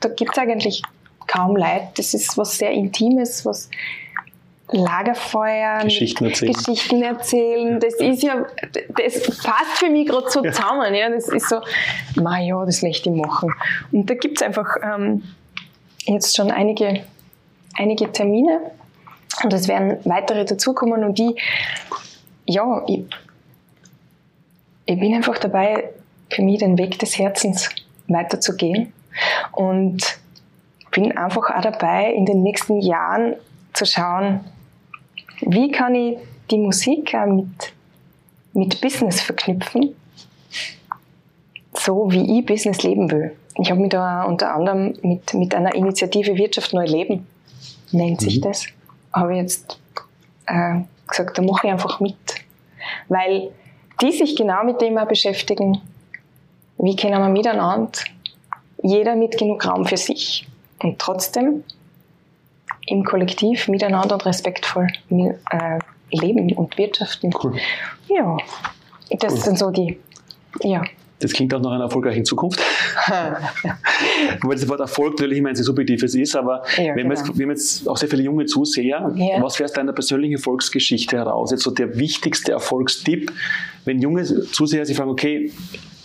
da 0.00 0.08
gibt 0.10 0.32
es 0.32 0.38
eigentlich 0.38 0.82
kaum 1.26 1.56
Leid. 1.56 1.98
Das 1.98 2.14
ist 2.14 2.36
was 2.36 2.58
sehr 2.58 2.70
Intimes, 2.70 3.44
was 3.44 3.70
Lagerfeuer, 4.70 5.84
Geschichten 5.84 6.24
erzählen. 6.24 6.52
Geschichten 6.52 7.02
erzählen. 7.02 7.80
Das 7.80 7.94
ist 7.94 8.22
ja, 8.22 8.46
das 8.72 9.20
passt 9.42 9.78
für 9.78 9.90
mich 9.90 10.08
gerade 10.08 10.30
so 10.30 10.42
zusammen. 10.42 10.94
Ja. 10.94 11.10
Das 11.10 11.28
ist 11.28 11.48
so, 11.48 11.60
ma 12.20 12.40
ja, 12.40 12.64
das 12.64 12.82
möchte 12.82 13.10
ich 13.10 13.16
machen. 13.16 13.52
Und 13.92 14.08
da 14.08 14.14
gibt 14.14 14.38
es 14.38 14.42
einfach 14.42 14.76
ähm, 14.82 15.22
jetzt 16.06 16.34
schon 16.34 16.50
einige, 16.50 17.04
einige 17.76 18.10
Termine 18.10 18.60
und 19.42 19.52
es 19.52 19.68
werden 19.68 19.98
weitere 20.04 20.44
dazukommen 20.44 21.04
und 21.04 21.18
die, 21.18 21.34
ja, 22.46 22.82
ich, 22.86 23.04
ich 24.86 24.98
bin 24.98 25.14
einfach 25.14 25.38
dabei, 25.38 25.90
für 26.30 26.42
mich 26.42 26.58
den 26.58 26.78
Weg 26.78 26.98
des 26.98 27.18
Herzens 27.18 27.68
weiterzugehen 28.08 28.92
und 29.52 30.18
bin 30.90 31.16
einfach 31.16 31.50
auch 31.50 31.62
dabei, 31.62 32.12
in 32.12 32.26
den 32.26 32.42
nächsten 32.42 32.80
Jahren 32.80 33.34
zu 33.72 33.84
schauen, 33.84 34.40
wie 35.40 35.70
kann 35.70 35.94
ich 35.94 36.18
die 36.50 36.58
Musik 36.58 37.14
auch 37.14 37.26
mit, 37.26 37.72
mit 38.52 38.80
Business 38.80 39.20
verknüpfen, 39.20 39.94
so 41.72 42.10
wie 42.10 42.38
ich 42.38 42.46
Business 42.46 42.82
leben 42.82 43.10
will. 43.10 43.36
Ich 43.58 43.70
habe 43.70 43.80
mich 43.80 43.90
da 43.90 44.24
unter 44.24 44.54
anderem 44.54 44.96
mit, 45.02 45.34
mit 45.34 45.54
einer 45.54 45.74
Initiative 45.74 46.36
Wirtschaft 46.36 46.72
neu 46.72 46.84
leben, 46.84 47.26
nennt 47.92 48.20
sich 48.20 48.38
mhm. 48.38 48.42
das, 48.42 48.66
habe 49.12 49.34
ich 49.34 49.42
jetzt 49.42 49.80
äh, 50.46 50.80
gesagt, 51.06 51.38
da 51.38 51.42
mache 51.42 51.66
ich 51.66 51.72
einfach 51.72 52.00
mit. 52.00 52.16
Weil 53.08 53.50
die 54.00 54.12
sich 54.12 54.36
genau 54.36 54.64
mit 54.64 54.80
dem 54.80 54.98
auch 54.98 55.06
beschäftigen, 55.06 55.80
wie 56.78 56.96
können 56.96 57.20
wir 57.20 57.28
miteinander, 57.28 57.90
jeder 58.82 59.16
mit 59.16 59.38
genug 59.38 59.66
Raum 59.66 59.86
für 59.86 59.96
sich 59.96 60.46
und 60.82 60.98
trotzdem 60.98 61.64
im 62.86 63.04
Kollektiv 63.04 63.68
miteinander 63.68 64.14
und 64.14 64.26
respektvoll 64.26 64.88
äh, 65.10 65.78
leben 66.10 66.52
und 66.52 66.76
wirtschaften. 66.76 67.32
Cool. 67.42 67.54
Ja, 68.08 68.36
das 69.18 69.34
cool. 69.34 69.40
sind 69.40 69.58
so 69.58 69.70
die, 69.70 69.98
ja. 70.62 70.82
Das 71.20 71.32
klingt 71.32 71.54
auch 71.54 71.60
nach 71.60 71.70
einer 71.70 71.84
erfolgreichen 71.84 72.24
Zukunft. 72.24 72.60
Wobei 74.42 74.54
das 74.54 74.68
Wort 74.68 74.80
Erfolg 74.80 75.12
natürlich 75.12 75.38
immer 75.38 75.48
ein 75.48 75.54
sehr 75.54 75.64
subjektives 75.64 76.14
ist, 76.14 76.36
aber 76.36 76.64
ja, 76.76 76.94
wenn, 76.94 77.06
wir 77.06 77.14
jetzt, 77.14 77.24
genau. 77.24 77.38
wir 77.38 77.46
haben 77.46 77.50
jetzt 77.50 77.88
auch 77.88 77.96
sehr 77.96 78.10
viele 78.10 78.22
junge 78.22 78.44
Zuseher, 78.44 79.10
ja. 79.14 79.42
was 79.42 79.58
wäre 79.58 79.64
aus 79.64 79.72
deiner 79.72 79.92
persönlichen 79.92 80.34
Erfolgsgeschichte 80.34 81.16
heraus? 81.16 81.50
Jetzt 81.50 81.62
so 81.62 81.70
der 81.70 81.96
wichtigste 81.96 82.52
Erfolgstipp, 82.52 83.32
wenn 83.86 84.00
junge 84.02 84.24
Zuseher 84.24 84.84
sich 84.84 84.96
fragen, 84.96 85.10
okay, 85.10 85.50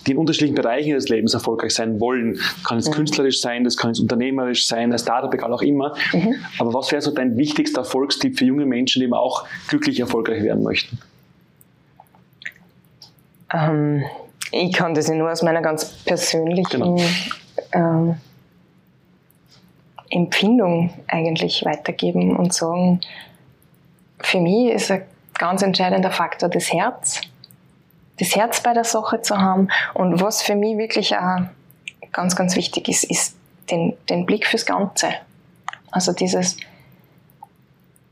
die 0.07 0.11
in 0.11 0.17
unterschiedlichen 0.17 0.55
Bereichen 0.55 0.93
des 0.93 1.09
Lebens 1.09 1.33
erfolgreich 1.33 1.73
sein 1.73 1.99
wollen. 1.99 2.39
Kann 2.67 2.77
es 2.77 2.87
mhm. 2.87 2.93
künstlerisch 2.93 3.41
sein, 3.41 3.63
das 3.63 3.77
kann 3.77 3.91
es 3.91 3.99
unternehmerisch 3.99 4.67
sein, 4.67 4.91
als 4.91 5.01
Startup, 5.01 5.33
egal 5.33 5.53
auch 5.53 5.61
immer. 5.61 5.95
Mhm. 6.13 6.35
Aber 6.57 6.73
was 6.73 6.91
wäre 6.91 7.01
so 7.01 7.11
dein 7.11 7.37
wichtigster 7.37 7.81
Erfolgstipp 7.81 8.37
für 8.37 8.45
junge 8.45 8.65
Menschen, 8.65 8.99
die 8.99 9.05
eben 9.05 9.13
auch 9.13 9.45
glücklich 9.67 9.99
erfolgreich 9.99 10.43
werden 10.43 10.63
möchten? 10.63 10.99
Ähm, 13.53 14.03
ich 14.51 14.73
kann 14.73 14.93
das 14.93 15.07
ja 15.07 15.15
nur 15.15 15.31
aus 15.31 15.41
meiner 15.41 15.61
ganz 15.61 15.85
persönlichen 16.05 16.81
genau. 16.81 17.01
ähm, 17.73 18.15
Empfindung 20.09 20.91
eigentlich 21.07 21.63
weitergeben 21.65 22.35
und 22.35 22.53
sagen, 22.53 23.01
für 24.21 24.39
mich 24.39 24.73
ist 24.73 24.91
ein 24.91 25.03
ganz 25.37 25.61
entscheidender 25.61 26.11
Faktor 26.11 26.49
das 26.49 26.71
Herz 26.73 27.21
das 28.19 28.35
Herz 28.35 28.61
bei 28.61 28.73
der 28.73 28.83
Sache 28.83 29.21
zu 29.21 29.37
haben. 29.37 29.69
Und 29.93 30.21
was 30.21 30.41
für 30.41 30.55
mich 30.55 30.77
wirklich 30.77 31.15
auch 31.15 31.41
ganz, 32.11 32.35
ganz 32.35 32.55
wichtig 32.55 32.87
ist, 32.89 33.03
ist 33.05 33.35
den, 33.71 33.95
den 34.09 34.25
Blick 34.25 34.45
fürs 34.45 34.65
Ganze. 34.65 35.09
Also 35.91 36.13
dieses, 36.13 36.57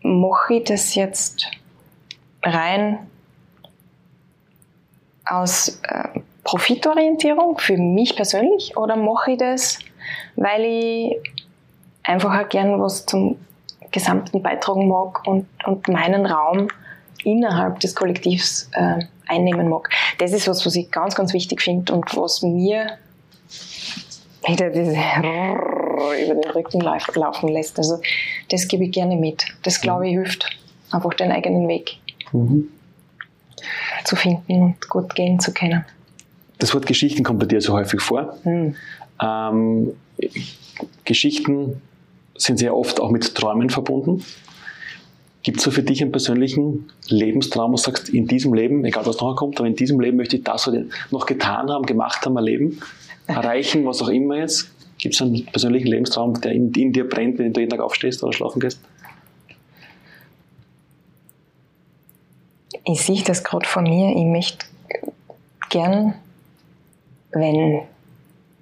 mache 0.01 0.55
ich 0.55 0.63
das 0.63 0.95
jetzt 0.95 1.47
rein 2.43 2.99
aus 5.25 5.79
äh, 5.83 6.19
Profitorientierung 6.43 7.57
für 7.57 7.77
mich 7.77 8.15
persönlich 8.15 8.77
oder 8.77 8.95
mache 8.95 9.31
ich 9.31 9.37
das, 9.37 9.79
weil 10.37 10.63
ich 10.63 11.17
einfach 12.03 12.39
auch 12.39 12.47
gern 12.47 12.81
was 12.81 13.05
zum 13.05 13.37
Gesamten 13.91 14.41
beitragen 14.41 14.87
mag 14.87 15.27
und, 15.27 15.47
und 15.65 15.87
meinen 15.89 16.25
Raum 16.25 16.69
innerhalb 17.23 17.79
des 17.79 17.95
Kollektivs 17.95 18.69
äh, 18.73 18.99
einnehmen 19.27 19.69
mag. 19.69 19.89
Das 20.17 20.31
ist 20.33 20.47
was, 20.47 20.65
was 20.65 20.75
ich 20.75 20.91
ganz, 20.91 21.15
ganz 21.15 21.33
wichtig 21.33 21.61
finde 21.61 21.93
und 21.93 22.15
was 22.15 22.41
mir 22.41 22.97
wieder 24.47 24.69
diese 24.69 24.95
über 26.23 26.35
den 26.35 26.51
Rücken 26.51 26.81
laufen 26.81 27.49
lässt. 27.49 27.77
Also 27.77 27.99
das 28.49 28.67
gebe 28.67 28.85
ich 28.85 28.91
gerne 28.91 29.15
mit. 29.15 29.45
Das 29.63 29.81
glaube 29.81 30.07
ich 30.07 30.13
hilft, 30.13 30.49
einfach 30.91 31.13
den 31.13 31.31
eigenen 31.31 31.67
Weg 31.67 31.97
mhm. 32.31 32.69
zu 34.05 34.15
finden 34.15 34.61
und 34.61 34.89
gut 34.89 35.15
gehen 35.15 35.39
zu 35.39 35.53
können. 35.53 35.85
Das 36.59 36.73
Wort 36.73 36.85
Geschichten 36.85 37.23
kommt 37.23 37.39
bei 37.39 37.45
dir 37.45 37.61
so 37.61 37.73
häufig 37.73 38.01
vor. 38.01 38.37
Mhm. 38.43 38.75
Ähm, 39.21 39.93
Geschichten 41.05 41.81
sind 42.35 42.57
sehr 42.57 42.75
oft 42.75 42.99
auch 42.99 43.09
mit 43.09 43.35
Träumen 43.35 43.69
verbunden. 43.69 44.23
Gibt 45.47 45.59
es 45.59 45.63
so 45.63 45.71
für 45.71 45.81
dich 45.81 46.01
einen 46.01 46.11
persönlichen 46.11 46.89
Lebenstraum, 47.07 47.71
wo 47.71 47.77
du 47.77 47.81
sagst, 47.81 48.09
in 48.09 48.27
diesem 48.27 48.53
Leben, 48.53 48.83
egal 48.83 49.05
was 49.05 49.21
noch 49.21 49.33
kommt, 49.37 49.57
aber 49.57 49.67
in 49.69 49.77
diesem 49.77 49.97
Leben 49.97 50.17
möchte 50.17 50.35
ich 50.35 50.43
das 50.43 50.69
noch 51.09 51.25
getan 51.25 51.69
haben, 51.69 51.85
gemacht 51.85 52.25
haben, 52.25 52.35
erleben, 52.35 52.81
erreichen, 53.27 53.85
was 53.85 54.01
auch 54.01 54.09
immer 54.09 54.39
jetzt? 54.39 54.69
Gibt 54.97 55.15
es 55.15 55.21
einen 55.21 55.45
persönlichen 55.45 55.87
Lebenstraum, 55.87 56.41
der 56.41 56.51
in, 56.51 56.73
in, 56.73 56.91
dir 56.91 57.07
brennt, 57.07 57.39
wenn 57.39 57.53
du 57.53 57.61
jeden 57.61 57.69
Tag 57.69 57.79
aufstehst 57.79 58.21
oder 58.23 58.33
schlafen 58.33 58.59
gehst? 58.59 58.81
Ich 62.83 63.01
sehe 63.03 63.23
das 63.23 63.41
gerade 63.41 63.65
von 63.65 63.85
mir. 63.85 64.09
Ich 64.17 64.25
möchte 64.25 64.65
gern, 65.69 66.15
wenn 67.31 67.83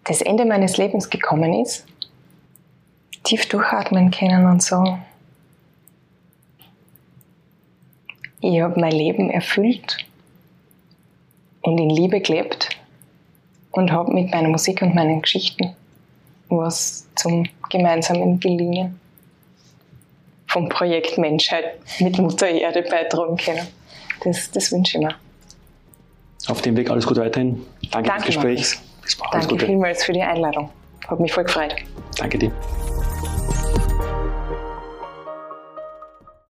das 0.03 0.21
Ende 0.21 0.45
meines 0.45 0.77
Lebens 0.77 1.09
gekommen 1.09 1.51
ist, 1.63 1.87
tief 3.23 3.49
durchatmen 3.49 4.11
können 4.11 4.45
und 4.45 4.61
sagen, 4.61 5.03
Ich 8.45 8.61
habe 8.61 8.79
mein 8.79 8.91
Leben 8.91 9.31
erfüllt 9.31 9.97
und 11.61 11.79
in 11.79 11.89
Liebe 11.89 12.21
gelebt 12.21 12.69
und 13.71 13.91
habe 13.91 14.13
mit 14.13 14.31
meiner 14.31 14.49
Musik 14.49 14.83
und 14.83 14.93
meinen 14.93 15.23
Geschichten 15.23 15.75
was 16.49 17.07
zum 17.15 17.47
gemeinsamen 17.71 18.39
Gelingen 18.39 18.99
vom 20.45 20.69
Projekt 20.69 21.17
Menschheit 21.17 21.79
mit 21.99 22.19
Mutter 22.19 22.47
Erde 22.47 22.83
beitragen 22.83 23.35
können. 23.35 23.67
Das, 24.23 24.51
das 24.51 24.71
wünsche 24.71 24.99
ich 24.99 25.03
mir. 25.03 25.15
Auf 26.47 26.61
dem 26.61 26.77
Weg 26.77 26.91
alles 26.91 27.07
Gute 27.07 27.21
weiterhin. 27.21 27.65
Danke, 27.89 28.09
Danke 28.09 28.31
fürs 28.31 28.35
Gespräch. 28.35 28.77
Danke 29.31 29.47
Gute. 29.47 29.65
vielmals 29.65 30.03
für 30.03 30.13
die 30.13 30.21
Einladung. 30.21 30.69
Hat 31.07 31.19
mich 31.19 31.33
voll 31.33 31.45
gefreut. 31.45 31.75
Danke 32.19 32.37
dir. 32.37 32.51